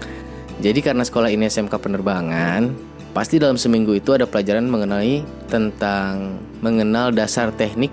Jadi 0.64 0.78
karena 0.78 1.02
sekolah 1.02 1.28
ini 1.30 1.50
SMK 1.50 1.74
penerbangan 1.82 2.92
Pasti 3.12 3.36
dalam 3.36 3.60
seminggu 3.60 3.92
itu 3.92 4.16
ada 4.16 4.24
pelajaran 4.24 4.64
mengenai 4.64 5.20
tentang 5.52 6.40
mengenal 6.64 7.12
dasar 7.12 7.52
teknik 7.52 7.92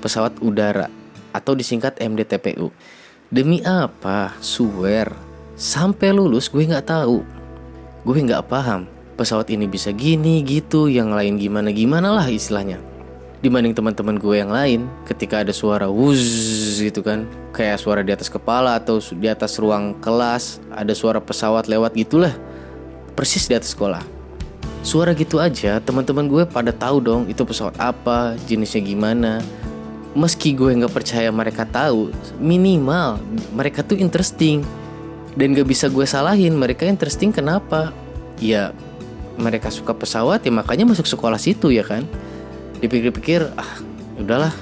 pesawat 0.00 0.40
udara 0.40 0.88
atau 1.36 1.52
disingkat 1.52 2.00
MDTPU. 2.00 2.72
Demi 3.28 3.60
apa? 3.60 4.32
Swear. 4.40 5.12
Sampai 5.52 6.16
lulus 6.16 6.48
gue 6.48 6.64
nggak 6.64 6.88
tahu. 6.88 7.20
Gue 8.04 8.20
nggak 8.20 8.52
paham. 8.52 8.84
Pesawat 9.16 9.48
ini 9.48 9.64
bisa 9.64 9.88
gini 9.96 10.44
gitu, 10.44 10.92
yang 10.92 11.16
lain 11.16 11.40
gimana 11.40 11.72
gimana 11.72 12.12
lah 12.12 12.28
istilahnya. 12.28 12.76
Dibanding 13.40 13.72
teman-teman 13.72 14.20
gue 14.20 14.36
yang 14.40 14.52
lain, 14.52 14.88
ketika 15.08 15.40
ada 15.40 15.52
suara 15.56 15.88
wuz 15.88 16.20
gitu 16.80 17.00
kan, 17.00 17.24
kayak 17.56 17.80
suara 17.80 18.04
di 18.04 18.12
atas 18.12 18.28
kepala 18.28 18.76
atau 18.76 19.00
di 19.00 19.24
atas 19.24 19.56
ruang 19.56 19.96
kelas, 20.04 20.60
ada 20.68 20.92
suara 20.92 21.16
pesawat 21.16 21.64
lewat 21.64 21.96
gitulah. 21.96 22.32
Persis 23.16 23.48
di 23.48 23.56
atas 23.56 23.72
sekolah. 23.72 24.04
Suara 24.84 25.16
gitu 25.16 25.40
aja, 25.40 25.80
teman-teman 25.80 26.28
gue 26.28 26.44
pada 26.44 26.72
tahu 26.76 27.00
dong 27.00 27.22
itu 27.24 27.40
pesawat 27.40 27.72
apa, 27.80 28.36
jenisnya 28.44 28.84
gimana, 28.84 29.40
meski 30.14 30.54
gue 30.54 30.70
nggak 30.70 30.94
percaya 30.94 31.28
mereka 31.34 31.66
tahu 31.66 32.14
minimal 32.38 33.18
mereka 33.50 33.82
tuh 33.82 33.98
interesting 33.98 34.62
dan 35.34 35.54
gak 35.54 35.66
bisa 35.66 35.90
gue 35.90 36.06
salahin 36.06 36.54
mereka 36.54 36.86
interesting 36.86 37.34
kenapa? 37.34 37.90
Ya 38.38 38.70
mereka 39.34 39.66
suka 39.70 39.90
pesawat 39.90 40.46
ya 40.46 40.52
makanya 40.54 40.86
masuk 40.86 41.06
sekolah 41.10 41.38
situ 41.38 41.74
ya 41.74 41.82
kan? 41.82 42.06
Dipikir-pikir 42.78 43.50
ah 43.58 43.72
udahlah 44.18 44.54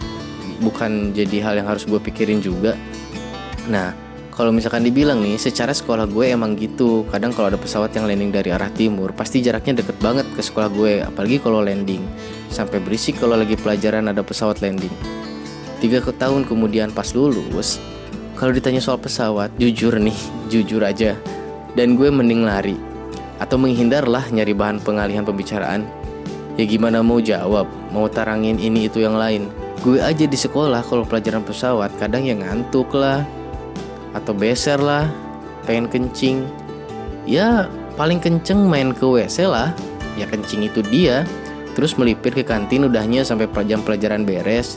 bukan 0.65 1.13
jadi 1.13 1.45
hal 1.45 1.55
yang 1.61 1.69
harus 1.69 1.85
gue 1.85 2.01
pikirin 2.01 2.41
juga. 2.41 2.73
Nah 3.69 3.93
kalau 4.33 4.49
misalkan 4.49 4.81
dibilang 4.81 5.21
nih 5.21 5.37
secara 5.37 5.77
sekolah 5.77 6.09
gue 6.09 6.33
emang 6.33 6.57
gitu. 6.57 7.05
Kadang 7.13 7.37
kalau 7.37 7.53
ada 7.53 7.61
pesawat 7.61 7.93
yang 7.93 8.09
landing 8.09 8.33
dari 8.33 8.49
arah 8.49 8.73
timur 8.73 9.13
pasti 9.13 9.45
jaraknya 9.45 9.85
deket 9.85 10.01
banget 10.01 10.25
ke 10.33 10.41
sekolah 10.41 10.73
gue. 10.73 11.05
Apalagi 11.05 11.37
kalau 11.37 11.61
landing 11.61 12.01
sampai 12.49 12.81
berisik 12.81 13.21
kalau 13.21 13.37
lagi 13.37 13.61
pelajaran 13.61 14.09
ada 14.09 14.25
pesawat 14.25 14.65
landing. 14.65 14.93
Tiga 15.85 16.01
tahun 16.01 16.47
kemudian 16.47 16.95
pas 16.95 17.11
lulus, 17.13 17.83
kalau 18.43 18.59
ditanya 18.59 18.83
soal 18.83 18.99
pesawat, 18.99 19.55
jujur 19.55 20.03
nih, 20.03 20.19
jujur 20.51 20.83
aja. 20.83 21.15
Dan 21.79 21.95
gue 21.95 22.11
mending 22.11 22.43
lari. 22.43 22.75
Atau 23.39 23.55
menghindarlah 23.55 24.35
nyari 24.35 24.51
bahan 24.51 24.83
pengalihan 24.83 25.23
pembicaraan. 25.23 25.87
Ya 26.59 26.67
gimana 26.67 27.07
mau 27.07 27.23
jawab, 27.23 27.71
mau 27.95 28.11
tarangin 28.11 28.59
ini 28.59 28.91
itu 28.91 28.99
yang 28.99 29.15
lain. 29.15 29.47
Gue 29.87 30.03
aja 30.03 30.27
di 30.27 30.35
sekolah 30.35 30.83
kalau 30.83 31.07
pelajaran 31.07 31.47
pesawat 31.47 31.95
kadang 32.03 32.27
yang 32.27 32.43
ngantuk 32.43 32.91
lah. 32.91 33.23
Atau 34.11 34.35
beser 34.35 34.83
lah, 34.83 35.07
pengen 35.63 35.87
kencing. 35.87 36.43
Ya 37.23 37.71
paling 37.95 38.19
kenceng 38.19 38.67
main 38.67 38.91
ke 38.91 39.07
WC 39.07 39.47
lah. 39.47 39.71
Ya 40.19 40.27
kencing 40.27 40.67
itu 40.67 40.83
dia. 40.91 41.23
Terus 41.79 41.95
melipir 41.95 42.35
ke 42.35 42.43
kantin 42.43 42.91
udahnya 42.91 43.23
sampai 43.23 43.47
jam 43.71 43.87
pelajaran 43.87 44.27
beres 44.27 44.75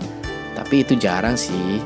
tapi 0.55 0.87
itu 0.87 0.95
jarang 0.95 1.35
sih 1.35 1.83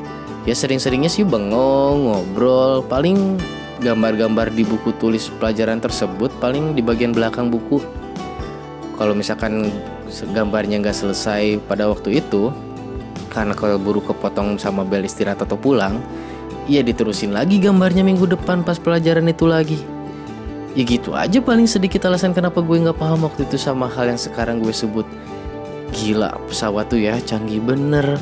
ya 0.50 0.54
sering-seringnya 0.58 1.06
sih 1.06 1.22
bengong 1.22 2.10
ngobrol. 2.10 2.82
Paling 2.82 3.38
gambar-gambar 3.78 4.50
di 4.50 4.66
buku 4.66 4.90
tulis 4.98 5.30
pelajaran 5.38 5.78
tersebut 5.78 6.34
paling 6.42 6.74
di 6.74 6.82
bagian 6.82 7.14
belakang 7.14 7.54
buku. 7.54 7.78
Kalau 8.98 9.14
misalkan 9.14 9.70
gambarnya 10.34 10.82
nggak 10.82 10.98
selesai 11.06 11.62
pada 11.70 11.86
waktu 11.86 12.18
itu 12.18 12.50
karena 13.30 13.54
kalau 13.54 13.78
buru 13.78 14.02
kepotong 14.02 14.58
sama 14.58 14.82
bel 14.82 15.06
istirahat 15.06 15.38
atau 15.38 15.54
pulang 15.54 16.02
ya 16.66 16.82
diterusin 16.82 17.30
lagi 17.30 17.62
gambarnya 17.62 18.02
minggu 18.02 18.26
depan 18.26 18.66
pas 18.66 18.76
pelajaran 18.76 19.30
itu 19.30 19.46
lagi. 19.46 19.78
Ya 20.74 20.82
gitu 20.82 21.14
aja 21.14 21.38
paling 21.38 21.70
sedikit 21.70 22.06
alasan 22.10 22.34
kenapa 22.34 22.58
gue 22.58 22.74
nggak 22.74 22.98
paham 22.98 23.26
waktu 23.26 23.46
itu 23.46 23.54
sama 23.54 23.86
hal 23.86 24.10
yang 24.10 24.18
sekarang 24.18 24.58
gue 24.58 24.74
sebut. 24.74 25.06
Gila 25.94 26.36
pesawat 26.50 26.90
tuh 26.90 27.02
ya 27.02 27.18
canggih 27.22 27.62
bener 27.62 28.18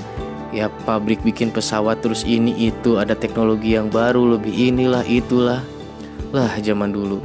ya 0.55 0.73
pabrik 0.89 1.21
bikin 1.21 1.53
pesawat 1.53 2.01
terus 2.01 2.25
ini 2.25 2.73
itu 2.73 2.97
ada 2.97 3.13
teknologi 3.13 3.77
yang 3.77 3.93
baru 3.93 4.37
lebih 4.39 4.53
inilah 4.53 5.05
itulah. 5.05 5.61
Lah 6.33 6.53
zaman 6.61 6.93
dulu. 6.93 7.21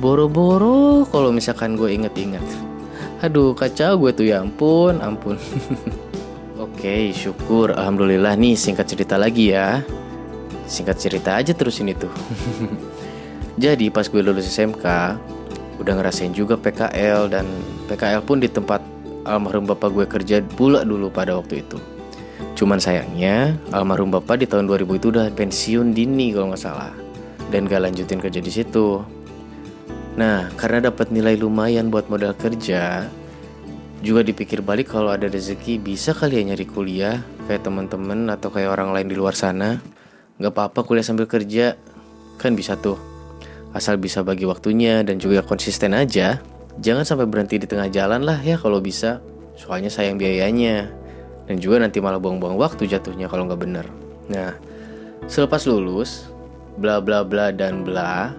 Boro-boro 0.00 1.04
kalau 1.10 1.30
misalkan 1.30 1.76
gue 1.76 1.92
inget-inget 1.92 2.42
aduh 3.20 3.52
kacau 3.52 4.00
gue 4.00 4.10
tuh 4.16 4.26
ya 4.32 4.40
ampun 4.40 4.96
ampun. 5.04 5.36
Oke 6.64 7.12
syukur 7.12 7.76
Alhamdulillah 7.76 8.32
nih 8.36 8.56
singkat 8.56 8.88
cerita 8.88 9.20
lagi 9.20 9.52
ya. 9.52 9.84
Singkat 10.64 10.96
cerita 10.96 11.36
aja 11.36 11.52
terus 11.52 11.82
ini 11.84 11.92
tuh. 11.92 12.12
Jadi 13.64 13.92
pas 13.92 14.06
gue 14.06 14.22
lulus 14.22 14.46
SMK 14.46 14.86
Udah 15.82 15.92
ngerasain 15.98 16.32
juga 16.32 16.54
PKL 16.54 17.28
Dan 17.28 17.44
PKL 17.90 18.22
pun 18.22 18.38
di 18.40 18.48
tempat 18.48 18.80
almarhum 19.26 19.68
bapak 19.68 19.90
gue 19.92 20.06
kerja 20.06 20.40
pula 20.40 20.86
dulu 20.86 21.12
pada 21.12 21.36
waktu 21.36 21.60
itu 21.60 21.76
Cuman 22.58 22.82
sayangnya 22.82 23.56
almarhum 23.72 24.12
bapak 24.12 24.42
di 24.42 24.46
tahun 24.46 24.68
2000 24.68 24.98
itu 25.00 25.06
udah 25.14 25.26
pensiun 25.32 25.96
dini 25.96 26.34
kalau 26.34 26.52
nggak 26.52 26.60
salah 26.60 26.92
dan 27.50 27.66
gak 27.66 27.82
lanjutin 27.82 28.22
kerja 28.22 28.40
di 28.40 28.52
situ. 28.52 29.02
Nah, 30.14 30.50
karena 30.54 30.90
dapat 30.90 31.10
nilai 31.10 31.34
lumayan 31.38 31.90
buat 31.90 32.06
modal 32.06 32.34
kerja, 32.38 33.06
juga 34.00 34.20
dipikir 34.24 34.62
balik 34.62 34.94
kalau 34.94 35.12
ada 35.12 35.26
rezeki 35.26 35.82
bisa 35.82 36.14
kali 36.16 36.40
ya 36.40 36.52
nyari 36.52 36.66
kuliah 36.66 37.20
kayak 37.46 37.66
temen-temen 37.66 38.30
atau 38.30 38.48
kayak 38.48 38.70
orang 38.70 38.94
lain 38.94 39.08
di 39.10 39.16
luar 39.18 39.34
sana. 39.34 39.82
Gak 40.40 40.56
apa-apa 40.56 40.86
kuliah 40.86 41.04
sambil 41.04 41.28
kerja, 41.28 41.76
kan 42.40 42.56
bisa 42.56 42.78
tuh. 42.78 42.96
Asal 43.70 44.00
bisa 44.00 44.24
bagi 44.24 44.48
waktunya 44.48 45.04
dan 45.06 45.20
juga 45.20 45.44
konsisten 45.46 45.94
aja. 45.94 46.42
Jangan 46.80 47.04
sampai 47.04 47.26
berhenti 47.28 47.60
di 47.60 47.66
tengah 47.68 47.92
jalan 47.92 48.24
lah 48.24 48.40
ya 48.40 48.56
kalau 48.56 48.80
bisa, 48.80 49.20
soalnya 49.58 49.92
sayang 49.92 50.16
biayanya 50.16 50.99
dan 51.50 51.58
juga 51.58 51.82
nanti 51.82 51.98
malah 51.98 52.22
buang-buang 52.22 52.54
waktu 52.54 52.86
jatuhnya 52.86 53.26
kalau 53.26 53.50
nggak 53.50 53.58
bener. 53.58 53.86
Nah, 54.30 54.54
selepas 55.26 55.66
lulus, 55.66 56.30
bla 56.78 57.02
bla 57.02 57.26
bla 57.26 57.50
dan 57.50 57.82
bla, 57.82 58.30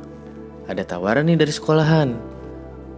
ada 0.72 0.80
tawaran 0.88 1.28
nih 1.28 1.36
dari 1.36 1.52
sekolahan. 1.52 2.16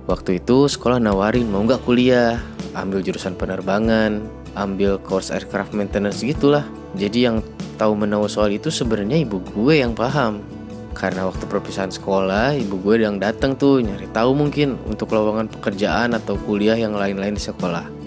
Waktu 0.06 0.38
itu 0.38 0.70
sekolah 0.70 1.02
nawarin 1.02 1.50
mau 1.50 1.66
nggak 1.66 1.82
kuliah, 1.82 2.38
ambil 2.78 3.02
jurusan 3.02 3.34
penerbangan, 3.34 4.22
ambil 4.54 5.02
course 5.02 5.34
aircraft 5.34 5.74
maintenance 5.74 6.22
gitulah. 6.22 6.62
Jadi 6.94 7.26
yang 7.26 7.42
tahu 7.82 7.98
menahu 7.98 8.30
soal 8.30 8.54
itu 8.54 8.70
sebenarnya 8.70 9.18
ibu 9.18 9.42
gue 9.42 9.82
yang 9.82 9.98
paham. 9.98 10.46
Karena 10.94 11.26
waktu 11.26 11.50
perpisahan 11.50 11.90
sekolah, 11.90 12.54
ibu 12.54 12.78
gue 12.86 13.02
yang 13.02 13.18
datang 13.18 13.58
tuh 13.58 13.82
nyari 13.82 14.06
tahu 14.14 14.38
mungkin 14.38 14.78
untuk 14.86 15.10
lowongan 15.10 15.50
pekerjaan 15.50 16.14
atau 16.14 16.38
kuliah 16.46 16.78
yang 16.78 16.94
lain-lain 16.94 17.34
di 17.34 17.42
sekolah. 17.42 18.03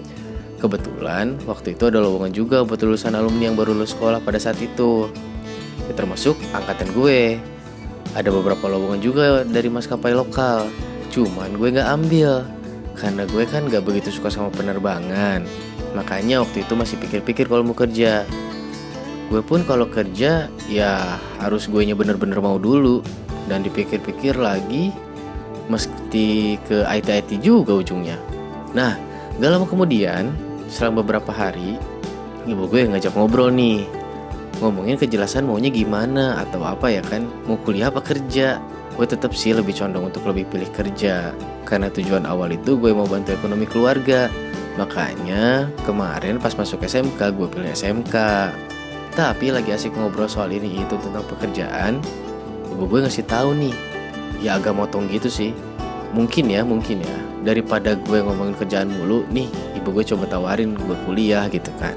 Kebetulan 0.57 1.37
waktu 1.45 1.77
itu 1.77 1.85
ada 1.85 2.01
lowongan 2.01 2.33
juga 2.33 2.65
buat 2.65 2.81
lulusan 2.81 3.13
alumni 3.13 3.53
yang 3.53 3.57
baru 3.57 3.77
lulus 3.77 3.93
sekolah 3.93 4.17
pada 4.25 4.41
saat 4.41 4.57
itu. 4.57 5.05
Ya, 5.85 5.93
termasuk 5.93 6.33
angkatan 6.49 6.89
gue. 6.97 7.37
Ada 8.17 8.33
beberapa 8.33 8.65
lowongan 8.65 8.97
juga 8.97 9.45
dari 9.45 9.69
maskapai 9.69 10.17
lokal. 10.17 10.65
Cuman 11.13 11.61
gue 11.61 11.77
gak 11.77 11.85
ambil. 11.85 12.41
Karena 12.97 13.29
gue 13.29 13.45
kan 13.45 13.69
gak 13.69 13.85
begitu 13.85 14.09
suka 14.09 14.33
sama 14.33 14.49
penerbangan. 14.49 15.45
Makanya 15.93 16.41
waktu 16.41 16.65
itu 16.65 16.73
masih 16.73 16.97
pikir-pikir 17.05 17.45
kalau 17.45 17.61
mau 17.61 17.77
kerja. 17.77 18.25
Gue 19.29 19.45
pun 19.45 19.61
kalau 19.61 19.85
kerja 19.85 20.49
ya 20.65 21.21
harus 21.37 21.69
gue 21.69 21.85
nya 21.85 21.93
bener-bener 21.93 22.41
mau 22.41 22.57
dulu. 22.57 23.05
Dan 23.45 23.61
dipikir-pikir 23.61 24.41
lagi 24.41 24.89
mesti 25.69 26.57
ke 26.65 26.81
IT-IT 26.81 27.45
juga 27.45 27.77
ujungnya. 27.77 28.17
Nah, 28.73 28.97
gak 29.37 29.51
lama 29.53 29.69
kemudian 29.69 30.46
Selang 30.67 30.99
beberapa 30.99 31.31
hari, 31.31 31.79
ibu 32.43 32.67
gue 32.67 32.87
ngajak 32.91 33.15
ngobrol 33.15 33.51
nih. 33.51 33.87
ngomongin 34.57 34.97
kejelasan 34.97 35.45
maunya 35.45 35.69
gimana 35.69 36.41
atau 36.41 36.65
apa 36.65 36.89
ya 36.89 37.05
kan? 37.05 37.29
Mau 37.45 37.61
kuliah 37.61 37.93
apa 37.93 38.01
kerja? 38.01 38.57
Gue 38.97 39.05
tetap 39.05 39.37
sih 39.37 39.53
lebih 39.53 39.77
condong 39.77 40.09
untuk 40.09 40.25
lebih 40.25 40.49
pilih 40.49 40.65
kerja. 40.73 41.29
Karena 41.61 41.93
tujuan 41.93 42.25
awal 42.25 42.57
itu 42.57 42.73
gue 42.73 42.89
mau 42.89 43.05
bantu 43.05 43.37
ekonomi 43.37 43.69
keluarga. 43.69 44.33
Makanya 44.81 45.69
kemarin 45.85 46.41
pas 46.41 46.57
masuk 46.57 46.81
SMK 46.81 47.37
gue 47.37 47.47
pilih 47.49 47.69
SMK 47.69 48.15
tapi 49.17 49.49
lagi 49.49 49.73
asik 49.73 49.97
ngobrol 49.97 50.29
soal 50.29 50.53
ini 50.53 50.85
itu 50.85 50.93
tentang 51.01 51.25
pekerjaan 51.25 51.97
ibu 52.69 52.85
gue 52.85 53.01
ngasih 53.05 53.25
tahu 53.25 53.53
nih. 53.57 53.73
Ya 54.41 54.57
agak 54.61 54.77
motong 54.77 55.09
gitu 55.09 55.29
sih. 55.29 55.53
Mungkin 56.13 56.49
ya 56.49 56.61
mungkin 56.61 57.01
ya 57.01 57.17
daripada 57.45 57.93
gue 57.93 58.19
ngomongin 58.21 58.55
kerjaan 58.57 58.89
mulu 58.89 59.27
nih 59.29 59.49
ibu 59.77 59.93
gue 59.93 60.03
coba 60.15 60.25
tawarin 60.25 60.73
gue 60.73 60.95
kuliah 61.05 61.45
gitu 61.51 61.69
kan. 61.77 61.93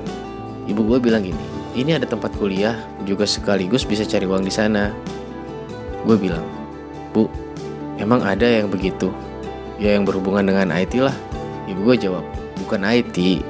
Ibu 0.69 0.87
gue 0.87 0.99
bilang 1.01 1.25
gini 1.25 1.45
ini 1.75 1.95
ada 1.95 2.05
tempat 2.05 2.35
kuliah 2.37 2.75
juga 3.07 3.25
sekaligus 3.25 3.87
bisa 3.87 4.03
cari 4.05 4.27
uang 4.27 4.45
di 4.45 4.53
sana. 4.53 4.91
Gue 6.05 6.17
bilang 6.19 6.43
bu 7.15 7.31
emang 7.97 8.21
ada 8.25 8.45
yang 8.45 8.69
begitu? 8.69 9.13
Ya 9.81 9.97
yang 9.97 10.05
berhubungan 10.05 10.45
dengan 10.45 10.69
IT 10.75 11.01
lah. 11.01 11.15
Ibu 11.71 11.81
gue 11.93 11.97
jawab 11.97 12.25
bukan 12.61 12.85
IT 12.85 13.41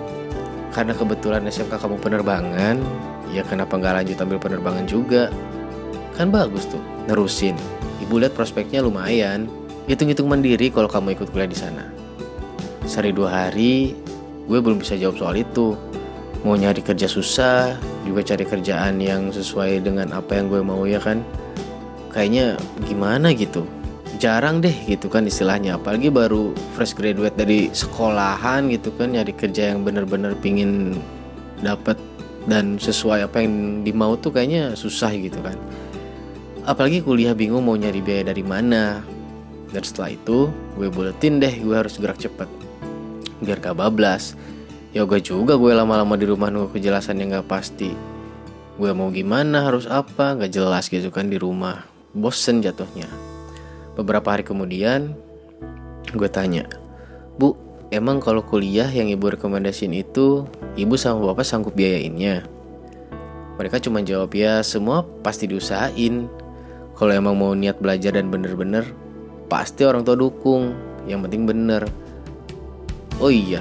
karena 0.70 0.94
kebetulan 0.94 1.42
SMK 1.50 1.82
kamu 1.82 1.98
penerbangan 1.98 2.78
ya 3.34 3.42
kenapa 3.42 3.74
nggak 3.74 3.94
lanjut 4.02 4.16
ambil 4.22 4.38
penerbangan 4.38 4.84
juga? 4.86 5.30
Kan 6.14 6.30
bagus 6.30 6.68
tuh 6.70 6.82
nerusin. 7.10 7.58
Ibu 8.00 8.22
lihat 8.22 8.36
prospeknya 8.36 8.80
lumayan 8.84 9.50
hitung-hitung 9.90 10.30
mandiri 10.30 10.70
kalau 10.70 10.86
kamu 10.86 11.18
ikut 11.18 11.34
kuliah 11.34 11.50
di 11.50 11.58
sana. 11.58 11.82
Sehari 12.86 13.10
dua 13.10 13.50
hari 13.50 13.98
gue 14.46 14.58
belum 14.62 14.78
bisa 14.78 14.94
jawab 14.94 15.18
soal 15.18 15.34
itu. 15.42 15.74
Mau 16.46 16.54
nyari 16.54 16.78
kerja 16.78 17.10
susah 17.10 17.74
juga 18.06 18.22
cari 18.22 18.46
kerjaan 18.46 19.02
yang 19.02 19.34
sesuai 19.34 19.82
dengan 19.82 20.14
apa 20.14 20.38
yang 20.38 20.46
gue 20.46 20.62
mau 20.62 20.86
ya 20.86 21.02
kan? 21.02 21.26
Kayaknya 22.14 22.54
gimana 22.86 23.34
gitu? 23.34 23.66
Jarang 24.22 24.62
deh 24.62 24.72
gitu 24.86 25.10
kan 25.10 25.26
istilahnya. 25.26 25.74
Apalagi 25.74 26.06
baru 26.06 26.54
fresh 26.78 26.94
graduate 26.94 27.34
dari 27.34 27.74
sekolahan 27.74 28.70
gitu 28.70 28.94
kan 28.94 29.10
nyari 29.10 29.34
kerja 29.34 29.74
yang 29.74 29.82
bener-bener 29.82 30.38
pingin 30.38 31.02
dapat 31.66 31.98
dan 32.46 32.78
sesuai 32.78 33.26
apa 33.26 33.42
yang 33.42 33.82
dimau 33.82 34.14
tuh 34.14 34.30
kayaknya 34.30 34.78
susah 34.78 35.10
gitu 35.18 35.42
kan. 35.42 35.58
Apalagi 36.62 37.02
kuliah 37.02 37.34
bingung 37.34 37.66
mau 37.66 37.74
nyari 37.74 37.98
biaya 37.98 38.30
dari 38.30 38.46
mana 38.46 39.02
dan 39.70 39.82
setelah 39.86 40.14
itu 40.14 40.50
gue 40.74 40.88
buletin 40.90 41.38
deh 41.38 41.54
gue 41.62 41.74
harus 41.74 41.96
gerak 41.98 42.18
cepet. 42.18 42.46
Biar 43.40 43.58
gak 43.62 43.78
bablas. 43.78 44.36
Yoga 44.90 45.22
juga 45.22 45.54
gue 45.54 45.70
lama-lama 45.70 46.18
di 46.18 46.26
rumah 46.26 46.50
nunggu 46.50 46.74
kejelasan 46.74 47.22
yang 47.22 47.38
gak 47.38 47.46
pasti. 47.46 47.94
Gue 48.76 48.90
mau 48.90 49.08
gimana 49.14 49.64
harus 49.64 49.86
apa? 49.86 50.34
Gak 50.34 50.50
jelas 50.50 50.90
gitu 50.90 51.08
kan 51.14 51.30
di 51.30 51.38
rumah. 51.38 51.86
Bosen 52.10 52.58
jatuhnya. 52.60 53.06
Beberapa 53.94 54.34
hari 54.34 54.42
kemudian 54.42 55.14
gue 56.10 56.26
tanya 56.26 56.66
bu 57.38 57.54
emang 57.94 58.18
kalau 58.20 58.42
kuliah 58.42 58.90
yang 58.90 59.06
ibu 59.06 59.30
rekomendasiin 59.32 59.94
itu 59.94 60.44
ibu 60.74 60.94
sama 61.00 61.32
bapak 61.32 61.46
sanggup 61.46 61.72
biayainnya? 61.72 62.44
Mereka 63.56 63.80
cuma 63.80 64.04
jawab 64.04 64.32
ya 64.36 64.60
semua 64.60 65.04
pasti 65.24 65.48
diusahain. 65.48 66.28
Kalau 66.96 67.12
emang 67.16 67.36
mau 67.36 67.56
niat 67.56 67.80
belajar 67.80 68.12
dan 68.12 68.28
bener-bener 68.28 68.84
pasti 69.50 69.82
orang 69.82 70.06
tua 70.06 70.14
dukung 70.14 70.70
yang 71.10 71.20
penting 71.26 71.44
bener 71.44 71.90
oh 73.18 73.28
iya 73.28 73.60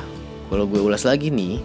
kalau 0.50 0.66
gue 0.66 0.82
ulas 0.82 1.06
lagi 1.06 1.30
nih, 1.30 1.62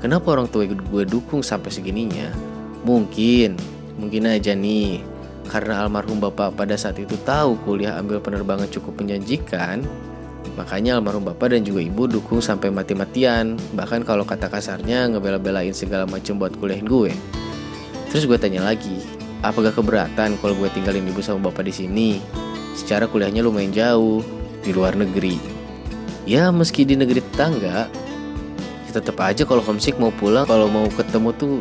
kenapa 0.00 0.32
orang 0.32 0.48
tua 0.48 0.64
gue 0.64 1.04
dukung 1.04 1.44
sampai 1.44 1.68
segininya? 1.68 2.32
Mungkin, 2.80 3.60
mungkin 4.00 4.24
aja 4.24 4.56
nih, 4.56 5.04
karena 5.52 5.84
almarhum 5.84 6.16
bapak 6.16 6.56
pada 6.56 6.72
saat 6.80 6.96
itu 6.96 7.12
tahu 7.28 7.60
kuliah 7.68 8.00
ambil 8.00 8.24
penerbangan 8.24 8.72
cukup 8.72 9.04
menjanjikan, 9.04 9.84
makanya 10.56 10.96
almarhum 10.96 11.28
bapak 11.28 11.52
dan 11.52 11.60
juga 11.60 11.84
ibu 11.84 12.08
dukung 12.08 12.40
sampai 12.40 12.72
mati-matian. 12.72 13.60
Bahkan 13.76 14.08
kalau 14.08 14.24
kata 14.24 14.48
kasarnya 14.48 15.12
ngebela-belain 15.12 15.76
segala 15.76 16.08
macam 16.08 16.40
buat 16.40 16.56
kuliahin 16.56 16.88
gue. 16.88 17.12
Terus 18.08 18.24
gue 18.24 18.40
tanya 18.40 18.64
lagi, 18.64 18.96
apakah 19.44 19.76
keberatan 19.76 20.40
kalau 20.40 20.56
gue 20.56 20.72
tinggalin 20.72 21.04
ibu 21.04 21.20
sama 21.20 21.52
bapak 21.52 21.68
di 21.68 21.74
sini? 21.84 22.10
Secara 22.72 23.04
kuliahnya 23.08 23.44
lumayan 23.44 23.72
jauh, 23.72 24.24
di 24.62 24.70
luar 24.70 24.94
negeri. 24.94 25.36
Ya 26.22 26.48
meski 26.54 26.86
di 26.86 26.94
negeri 26.94 27.18
tetangga, 27.18 27.90
tetap 28.92 29.18
aja 29.24 29.42
kalau 29.42 29.64
homesick 29.64 29.96
mau 29.96 30.14
pulang 30.14 30.44
kalau 30.44 30.68
mau 30.68 30.86
ketemu 30.92 31.32
tuh 31.34 31.54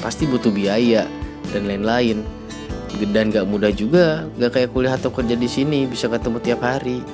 pasti 0.00 0.24
butuh 0.24 0.54
biaya 0.54 1.04
dan 1.52 1.68
lain-lain. 1.68 2.24
Dan 2.98 3.30
gak 3.30 3.46
mudah 3.46 3.70
juga 3.70 4.26
gak 4.40 4.58
kayak 4.58 4.70
kuliah 4.74 4.98
atau 4.98 5.12
kerja 5.12 5.38
di 5.38 5.46
sini 5.46 5.86
bisa 5.86 6.10
ketemu 6.10 6.40
tiap 6.42 6.64
hari. 6.64 7.04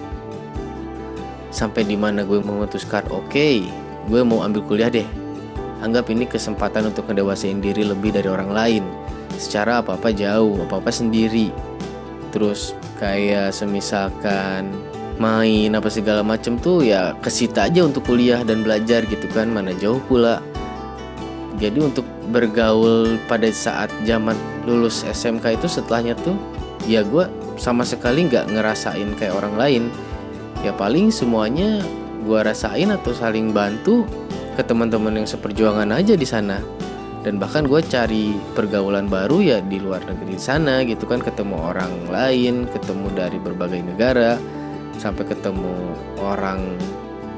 Sampai 1.51 1.85
di 1.85 1.99
mana 1.99 2.25
gue 2.25 2.41
memutuskan 2.41 3.05
oke 3.13 3.29
okay, 3.29 3.67
gue 4.09 4.21
mau 4.23 4.41
ambil 4.47 4.65
kuliah 4.65 4.89
deh. 4.89 5.05
Anggap 5.85 6.09
ini 6.09 6.25
kesempatan 6.25 6.89
untuk 6.89 7.05
ngedewasain 7.11 7.61
diri 7.61 7.85
lebih 7.85 8.17
dari 8.17 8.31
orang 8.31 8.51
lain. 8.55 8.85
Secara 9.37 9.85
apa-apa 9.85 10.15
jauh 10.15 10.57
apa-apa 10.65 10.89
sendiri. 10.89 11.53
Terus 12.33 12.73
kayak 12.99 13.51
semisalkan 13.51 14.71
main 15.19 15.71
apa 15.75 15.87
segala 15.87 16.27
macem 16.27 16.59
tuh 16.59 16.83
ya 16.83 17.15
kesita 17.23 17.71
aja 17.71 17.87
untuk 17.87 18.03
kuliah 18.03 18.43
dan 18.43 18.67
belajar 18.67 19.07
gitu 19.07 19.27
kan 19.31 19.51
mana 19.51 19.71
jauh 19.79 20.03
pula. 20.11 20.43
Jadi 21.63 21.79
untuk 21.79 22.03
bergaul 22.35 23.15
pada 23.31 23.47
saat 23.55 23.87
zaman 24.03 24.35
lulus 24.67 25.07
SMK 25.07 25.55
itu 25.55 25.71
setelahnya 25.71 26.19
tuh 26.19 26.35
ya 26.91 27.07
gue 27.07 27.31
sama 27.55 27.87
sekali 27.87 28.27
nggak 28.27 28.51
ngerasain 28.51 29.15
kayak 29.15 29.39
orang 29.39 29.55
lain. 29.55 29.85
Ya 30.67 30.75
paling 30.75 31.15
semuanya 31.15 31.79
gue 32.25 32.41
rasain 32.41 32.91
atau 32.91 33.15
saling 33.15 33.55
bantu 33.55 34.03
ke 34.59 34.63
teman-teman 34.67 35.23
yang 35.23 35.29
seperjuangan 35.29 35.91
aja 35.95 36.15
di 36.19 36.27
sana 36.27 36.59
dan 37.25 37.41
bahkan 37.41 37.65
gue 37.65 37.81
cari 37.81 38.37
pergaulan 38.53 39.09
baru 39.09 39.41
ya 39.41 39.59
di 39.65 39.81
luar 39.81 40.05
negeri 40.05 40.37
sana 40.37 40.85
gitu 40.85 41.09
kan 41.09 41.25
ketemu 41.25 41.57
orang 41.57 41.93
lain 42.13 42.69
ketemu 42.69 43.07
dari 43.17 43.39
berbagai 43.41 43.81
negara 43.81 44.37
sampai 45.01 45.25
ketemu 45.27 45.73
orang 46.21 46.77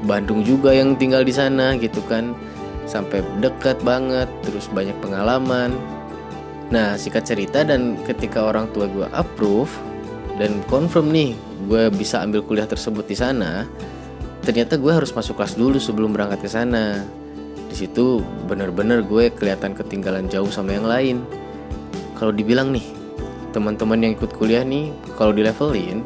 Bandung 0.05 0.45
juga 0.45 0.75
yang 0.75 0.93
tinggal 0.93 1.25
di 1.25 1.33
sana 1.33 1.73
gitu 1.79 2.03
kan. 2.05 2.37
Sampai 2.85 3.25
dekat 3.41 3.81
banget 3.81 4.29
terus 4.45 4.69
banyak 4.69 4.95
pengalaman. 5.01 5.73
Nah 6.69 6.99
singkat 6.99 7.25
cerita 7.25 7.65
dan 7.65 7.97
ketika 8.05 8.45
orang 8.45 8.69
tua 8.75 8.85
gue 8.91 9.07
approve 9.15 9.71
dan 10.37 10.61
confirm 10.69 11.09
nih 11.09 11.33
gue 11.65 11.89
bisa 11.95 12.21
ambil 12.21 12.45
kuliah 12.45 12.69
tersebut 12.69 13.09
di 13.09 13.17
sana 13.17 13.65
ternyata 14.45 14.77
gue 14.77 14.93
harus 14.93 15.11
masuk 15.11 15.35
kelas 15.35 15.57
dulu 15.57 15.81
sebelum 15.81 16.13
berangkat 16.13 16.45
ke 16.45 16.49
sana 16.51 17.03
situ 17.77 18.25
bener-bener 18.49 19.05
gue 19.05 19.29
kelihatan 19.29 19.77
ketinggalan 19.77 20.25
jauh 20.25 20.49
sama 20.49 20.73
yang 20.73 20.89
lain 20.89 21.17
kalau 22.17 22.33
dibilang 22.33 22.73
nih 22.73 22.85
teman-teman 23.53 24.01
yang 24.01 24.11
ikut 24.17 24.33
kuliah 24.33 24.65
nih 24.65 24.89
kalau 25.13 25.29
di 25.29 25.45
levelin 25.45 26.01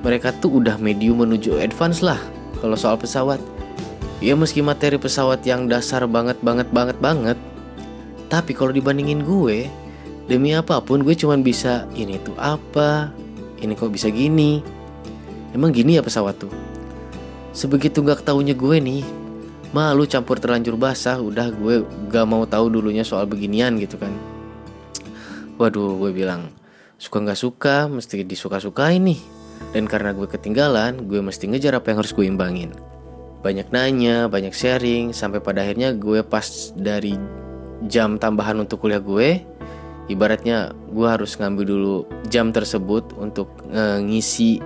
mereka 0.00 0.32
tuh 0.32 0.62
udah 0.62 0.80
medium 0.80 1.20
menuju 1.20 1.60
advance 1.60 2.00
lah 2.00 2.20
kalau 2.60 2.76
soal 2.76 2.96
pesawat. 3.00 3.40
Ya 4.20 4.36
meski 4.36 4.60
materi 4.60 5.00
pesawat 5.00 5.40
yang 5.48 5.64
dasar 5.64 6.04
banget 6.04 6.36
banget 6.44 6.68
banget 6.68 6.96
banget, 7.00 7.38
tapi 8.28 8.52
kalau 8.52 8.68
dibandingin 8.68 9.24
gue, 9.24 9.64
demi 10.28 10.52
apa 10.52 10.76
pun 10.84 11.00
gue 11.00 11.16
cuman 11.16 11.40
bisa 11.40 11.88
ini 11.96 12.20
tuh 12.20 12.36
apa, 12.36 13.08
ini 13.64 13.72
kok 13.72 13.88
bisa 13.88 14.12
gini. 14.12 14.60
Emang 15.56 15.72
gini 15.72 15.96
ya 15.96 16.04
pesawat 16.04 16.36
tuh. 16.36 16.52
Sebegitu 17.56 18.04
gak 18.04 18.22
taunya 18.22 18.52
gue 18.52 18.76
nih, 18.76 19.02
malu 19.70 20.02
campur 20.06 20.42
terlanjur 20.42 20.74
basah, 20.74 21.22
udah 21.22 21.54
gue 21.54 21.86
gak 22.10 22.26
mau 22.26 22.42
tahu 22.46 22.70
dulunya 22.70 23.06
soal 23.06 23.26
beginian 23.26 23.78
gitu 23.78 23.98
kan. 23.98 24.10
Waduh, 25.60 26.00
gue 26.00 26.10
bilang 26.10 26.50
suka 26.98 27.22
gak 27.22 27.38
suka, 27.38 27.76
mesti 27.86 28.26
disuka-sukain 28.26 29.00
nih 29.00 29.20
dan 29.76 29.84
karena 29.86 30.16
gue 30.16 30.26
ketinggalan, 30.26 31.06
gue 31.06 31.20
mesti 31.20 31.46
ngejar 31.46 31.78
apa 31.78 31.92
yang 31.92 31.98
harus 32.02 32.16
gue 32.16 32.26
imbangin. 32.26 32.72
Banyak 33.40 33.72
nanya, 33.72 34.28
banyak 34.28 34.52
sharing, 34.52 35.16
sampai 35.16 35.40
pada 35.40 35.64
akhirnya 35.64 35.96
gue 35.96 36.20
pas 36.24 36.44
dari 36.76 37.16
jam 37.88 38.20
tambahan 38.20 38.60
untuk 38.60 38.84
kuliah 38.84 39.00
gue, 39.00 39.40
ibaratnya 40.12 40.76
gue 40.90 41.06
harus 41.08 41.38
ngambil 41.38 41.64
dulu 41.64 41.96
jam 42.28 42.52
tersebut 42.52 43.16
untuk 43.16 43.48
ngisi 44.02 44.60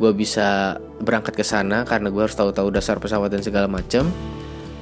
gue 0.00 0.12
bisa 0.16 0.80
berangkat 1.04 1.36
ke 1.36 1.44
sana 1.44 1.84
karena 1.84 2.08
gue 2.08 2.22
harus 2.24 2.32
tahu-tahu 2.32 2.72
dasar 2.72 2.96
pesawat 2.96 3.28
dan 3.28 3.44
segala 3.44 3.68
macam. 3.68 4.08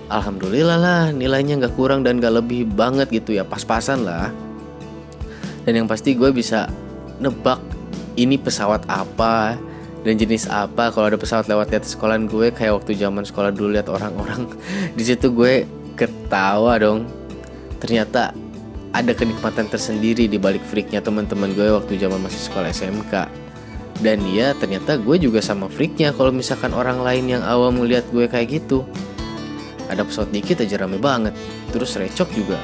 Alhamdulillah 0.09 0.79
lah 0.79 1.03
nilainya 1.11 1.59
nggak 1.59 1.75
kurang 1.77 2.01
dan 2.07 2.23
gak 2.23 2.39
lebih 2.41 2.65
banget 2.65 3.11
gitu 3.11 3.35
ya 3.35 3.43
pas-pasan 3.43 4.07
lah. 4.07 4.31
Dan 5.67 5.85
yang 5.85 5.89
pasti 5.91 6.15
gue 6.15 6.31
bisa 6.31 6.71
nebak 7.19 7.59
ini 8.15 8.39
pesawat 8.39 8.87
apa 8.87 9.59
dan 10.07 10.15
jenis 10.15 10.47
apa 10.47 10.95
kalau 10.95 11.11
ada 11.11 11.19
pesawat 11.19 11.51
lewat 11.51 11.75
di 11.75 11.77
atas 11.83 11.99
sekolahan 11.99 12.31
gue 12.31 12.55
kayak 12.55 12.81
waktu 12.81 12.95
zaman 12.95 13.27
sekolah 13.27 13.51
dulu 13.51 13.75
lihat 13.75 13.91
orang-orang 13.91 14.47
di 14.99 15.03
situ 15.03 15.35
gue 15.35 15.67
ketawa 15.99 16.79
dong 16.79 17.11
ternyata 17.83 18.31
ada 18.95 19.13
kenikmatan 19.13 19.69
tersendiri 19.69 20.31
di 20.31 20.39
balik 20.41 20.63
freaknya 20.65 21.03
teman-teman 21.03 21.53
gue 21.53 21.69
waktu 21.75 21.99
zaman 21.99 22.23
masih 22.23 22.41
sekolah 22.49 22.71
SMK 22.71 23.48
dan 23.99 24.23
dia 24.23 24.55
ternyata 24.55 24.95
gue 24.95 25.17
juga 25.19 25.43
sama 25.43 25.67
freaknya 25.67 26.15
kalau 26.15 26.31
misalkan 26.31 26.71
orang 26.71 27.03
lain 27.03 27.27
yang 27.27 27.43
awam 27.43 27.83
melihat 27.83 28.07
gue 28.15 28.31
kayak 28.31 28.63
gitu. 28.63 28.87
Ada 29.91 30.05
pesawat 30.05 30.31
dikit 30.31 30.63
aja 30.63 30.85
rame 30.85 31.01
banget 31.01 31.35
terus 31.75 31.99
recok 31.99 32.31
juga. 32.31 32.59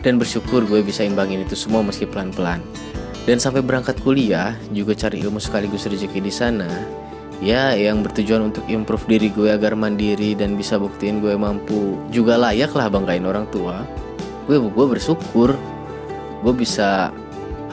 Dan 0.00 0.16
bersyukur 0.20 0.64
gue 0.64 0.80
bisa 0.84 1.04
imbangin 1.04 1.44
itu 1.44 1.56
semua 1.56 1.84
meski 1.84 2.08
pelan-pelan. 2.08 2.60
Dan 3.24 3.40
sampai 3.40 3.64
berangkat 3.64 4.00
kuliah 4.04 4.52
juga 4.68 4.92
cari 4.92 5.24
ilmu 5.24 5.40
sekaligus 5.40 5.88
rezeki 5.88 6.20
di 6.20 6.32
sana. 6.32 6.68
Ya 7.40 7.72
yang 7.76 8.04
bertujuan 8.04 8.52
untuk 8.52 8.64
improve 8.68 9.04
diri 9.08 9.28
gue 9.32 9.52
agar 9.52 9.76
mandiri 9.76 10.36
dan 10.36 10.56
bisa 10.56 10.76
buktiin 10.80 11.20
gue 11.24 11.36
mampu. 11.36 12.00
Juga 12.12 12.36
layak 12.36 12.72
lah 12.76 12.88
banggain 12.88 13.24
orang 13.24 13.48
tua. 13.48 13.84
Gue 14.44 14.60
gue 14.60 14.86
bersyukur. 14.88 15.56
Gue 16.44 16.52
bisa 16.52 17.08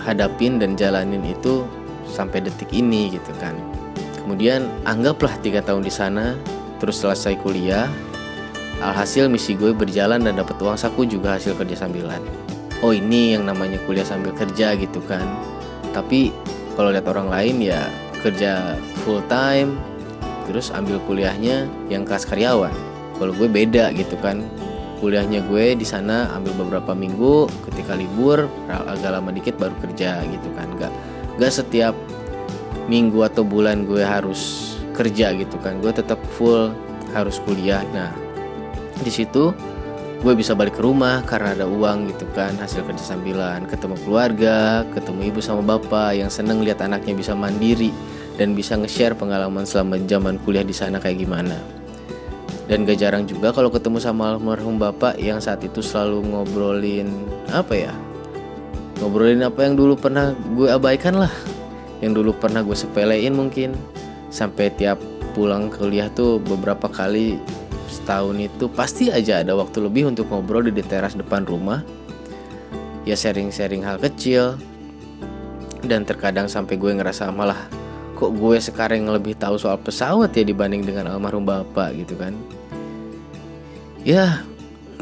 hadapin 0.01 0.57
dan 0.57 0.79
jalanin 0.79 1.21
itu 1.27 1.67
sampai 2.11 2.43
detik 2.43 2.69
ini 2.75 3.15
gitu 3.15 3.31
kan. 3.39 3.55
Kemudian 4.21 4.69
anggaplah 4.85 5.33
tiga 5.41 5.63
tahun 5.65 5.81
di 5.81 5.93
sana 5.93 6.37
terus 6.77 7.01
selesai 7.01 7.39
kuliah 7.41 7.89
alhasil 8.81 9.29
misi 9.29 9.53
gue 9.53 9.71
berjalan 9.71 10.25
dan 10.25 10.37
dapat 10.37 10.57
uang 10.57 10.77
saku 10.77 11.05
juga 11.05 11.37
hasil 11.37 11.55
kerja 11.55 11.85
sambilan. 11.85 12.21
Oh 12.81 12.91
ini 12.91 13.37
yang 13.37 13.45
namanya 13.45 13.77
kuliah 13.85 14.05
sambil 14.05 14.33
kerja 14.33 14.73
gitu 14.73 14.99
kan. 15.05 15.25
Tapi 15.93 16.33
kalau 16.73 16.89
lihat 16.89 17.05
orang 17.05 17.29
lain 17.29 17.61
ya 17.61 17.85
kerja 18.25 18.77
full 19.05 19.21
time 19.29 19.77
terus 20.49 20.73
ambil 20.73 20.97
kuliahnya 21.05 21.69
yang 21.93 22.03
kelas 22.05 22.25
karyawan. 22.25 22.73
Kalau 23.21 23.33
gue 23.37 23.45
beda 23.45 23.93
gitu 23.93 24.17
kan. 24.17 24.41
Kuliahnya 25.01 25.41
gue 25.49 25.73
di 25.73 25.85
sana 25.85 26.29
ambil 26.37 26.61
beberapa 26.61 26.93
minggu 26.93 27.49
ketika 27.69 27.97
libur 27.97 28.45
agak 28.69 29.17
lama 29.17 29.33
dikit 29.33 29.57
baru 29.57 29.73
kerja 29.81 30.21
gitu 30.29 30.49
kan. 30.53 30.69
Gak 30.77 30.93
gak 31.41 31.49
setiap 31.49 31.97
minggu 32.85 33.25
atau 33.25 33.41
bulan 33.41 33.89
gue 33.89 34.05
harus 34.05 34.73
kerja 34.93 35.33
gitu 35.33 35.57
kan. 35.57 35.81
Gue 35.81 35.89
tetap 35.89 36.21
full 36.37 36.69
harus 37.17 37.41
kuliah. 37.41 37.81
Nah 37.89 38.13
di 39.01 39.09
situ 39.09 39.49
gue 40.21 40.33
bisa 40.37 40.53
balik 40.53 40.77
ke 40.77 40.85
rumah 40.85 41.25
karena 41.25 41.57
ada 41.57 41.65
uang 41.65 42.13
gitu 42.13 42.29
kan 42.37 42.53
hasil 42.61 42.85
kerja 42.85 43.01
sambilan. 43.01 43.65
Ketemu 43.65 43.97
keluarga 44.05 44.85
ketemu 44.93 45.33
ibu 45.33 45.41
sama 45.41 45.65
bapak 45.65 46.21
yang 46.21 46.29
seneng 46.29 46.61
lihat 46.61 46.77
anaknya 46.85 47.17
bisa 47.17 47.33
mandiri 47.33 47.89
dan 48.37 48.53
bisa 48.53 48.77
nge-share 48.77 49.17
pengalaman 49.17 49.65
selama 49.65 49.97
zaman 50.05 50.37
kuliah 50.45 50.61
di 50.61 50.77
sana 50.77 51.01
kayak 51.01 51.25
gimana. 51.25 51.57
Dan 52.69 52.85
gak 52.85 53.01
jarang 53.01 53.25
juga 53.25 53.49
kalau 53.49 53.73
ketemu 53.73 53.97
sama 53.97 54.37
almarhum 54.37 54.77
bapak 54.77 55.17
yang 55.17 55.41
saat 55.41 55.65
itu 55.65 55.81
selalu 55.81 56.21
ngobrolin 56.21 57.09
apa 57.49 57.73
ya 57.75 57.93
ngobrolin 59.01 59.41
apa 59.41 59.65
yang 59.65 59.73
dulu 59.73 59.97
pernah 59.97 60.37
gue 60.53 60.69
abaikan 60.69 61.17
lah. 61.17 61.33
Yang 62.05 62.21
dulu 62.21 62.31
pernah 62.37 62.61
gue 62.61 62.77
sepelein 62.77 63.33
mungkin. 63.33 63.73
Sampai 64.29 64.69
tiap 64.77 65.01
pulang 65.33 65.73
kuliah 65.73 66.07
tuh 66.13 66.37
beberapa 66.37 66.85
kali 66.87 67.41
setahun 67.89 68.37
itu 68.39 68.69
pasti 68.71 69.11
aja 69.11 69.43
ada 69.43 69.57
waktu 69.57 69.83
lebih 69.83 70.07
untuk 70.07 70.29
ngobrol 70.29 70.63
di 70.63 70.85
teras 70.85 71.17
depan 71.17 71.43
rumah. 71.49 71.81
Ya 73.03 73.17
sharing-sharing 73.17 73.81
hal 73.81 73.97
kecil. 73.97 74.61
Dan 75.81 76.05
terkadang 76.05 76.45
sampai 76.45 76.77
gue 76.77 76.93
ngerasa 76.93 77.33
malah 77.33 77.57
kok 78.13 78.37
gue 78.37 78.61
sekarang 78.61 79.09
lebih 79.09 79.33
tahu 79.33 79.57
soal 79.57 79.81
pesawat 79.81 80.29
ya 80.37 80.45
dibanding 80.45 80.85
dengan 80.85 81.09
almarhum 81.09 81.41
bapak 81.41 81.97
gitu 82.05 82.13
kan. 82.21 82.37
Ya 84.05 84.45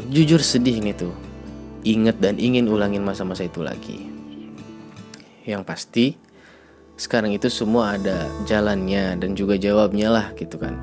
jujur 0.08 0.40
sedih 0.40 0.80
nih 0.80 0.96
tuh 0.96 1.12
inget 1.82 2.20
dan 2.20 2.36
ingin 2.36 2.68
ulangin 2.68 3.04
masa-masa 3.04 3.46
itu 3.46 3.64
lagi 3.64 4.08
yang 5.44 5.64
pasti 5.64 6.16
sekarang 7.00 7.32
itu 7.32 7.48
semua 7.48 7.96
ada 7.96 8.28
jalannya 8.44 9.16
dan 9.16 9.32
juga 9.32 9.56
jawabnya 9.56 10.12
lah 10.12 10.26
gitu 10.36 10.60
kan 10.60 10.76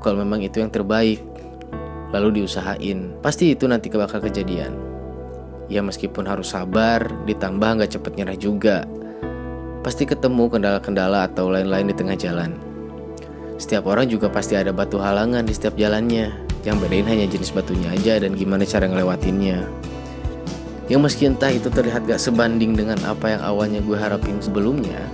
kalau 0.00 0.24
memang 0.24 0.40
itu 0.40 0.64
yang 0.64 0.72
terbaik 0.72 1.20
lalu 2.10 2.42
diusahain, 2.42 3.14
pasti 3.22 3.54
itu 3.54 3.66
nanti 3.70 3.90
bakal 3.90 4.22
kejadian. 4.22 4.74
Ya 5.70 5.80
meskipun 5.86 6.26
harus 6.26 6.50
sabar, 6.50 7.06
ditambah 7.26 7.78
nggak 7.78 7.94
cepet 7.94 8.12
nyerah 8.18 8.38
juga. 8.38 8.76
Pasti 9.86 10.04
ketemu 10.04 10.50
kendala-kendala 10.50 11.30
atau 11.30 11.48
lain-lain 11.48 11.88
di 11.88 11.94
tengah 11.94 12.18
jalan. 12.18 12.58
Setiap 13.56 13.86
orang 13.86 14.10
juga 14.10 14.26
pasti 14.26 14.58
ada 14.58 14.74
batu 14.74 14.98
halangan 14.98 15.46
di 15.46 15.54
setiap 15.54 15.78
jalannya. 15.78 16.34
Yang 16.66 16.76
bedain 16.84 17.08
hanya 17.08 17.26
jenis 17.30 17.54
batunya 17.54 17.88
aja 17.94 18.20
dan 18.20 18.36
gimana 18.36 18.66
cara 18.68 18.84
ngelewatinnya. 18.90 19.64
Yang 20.90 21.00
meski 21.06 21.22
entah 21.30 21.54
itu 21.54 21.70
terlihat 21.70 22.02
gak 22.02 22.18
sebanding 22.18 22.74
dengan 22.74 22.98
apa 23.06 23.30
yang 23.30 23.42
awalnya 23.46 23.78
gue 23.78 23.94
harapin 23.94 24.42
sebelumnya, 24.42 25.06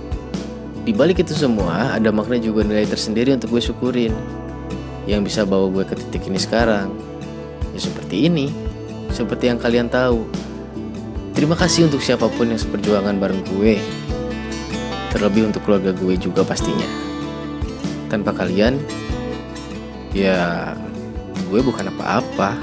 di 0.87 0.95
balik 0.95 1.21
itu 1.21 1.35
semua 1.35 1.93
ada 1.93 2.09
makna 2.09 2.39
juga 2.41 2.63
nilai 2.63 2.87
tersendiri 2.89 3.35
untuk 3.35 3.53
gue 3.53 3.61
syukurin 3.61 4.15
yang 5.03 5.19
bisa 5.21 5.45
bawa 5.45 5.67
gue 5.67 5.83
ke 5.83 5.99
titik 5.99 6.31
ini 6.31 6.39
sekarang. 6.41 6.89
Ya 7.75 7.79
seperti 7.83 8.25
ini 8.25 8.49
seperti 9.11 9.53
yang 9.53 9.59
kalian 9.59 9.91
tahu. 9.91 10.23
Terima 11.35 11.53
kasih 11.53 11.91
untuk 11.91 12.01
siapa 12.01 12.31
pun 12.33 12.49
yang 12.49 12.57
seperjuangan 12.57 13.19
bareng 13.19 13.43
gue. 13.53 13.77
Terlebih 15.13 15.51
untuk 15.51 15.61
keluarga 15.67 15.93
gue 15.93 16.15
juga 16.15 16.41
pastinya. 16.41 16.87
Tanpa 18.07 18.33
kalian 18.33 18.79
ya 20.15 20.71
gue 21.51 21.59
bukan 21.61 21.91
apa-apa 21.91 22.55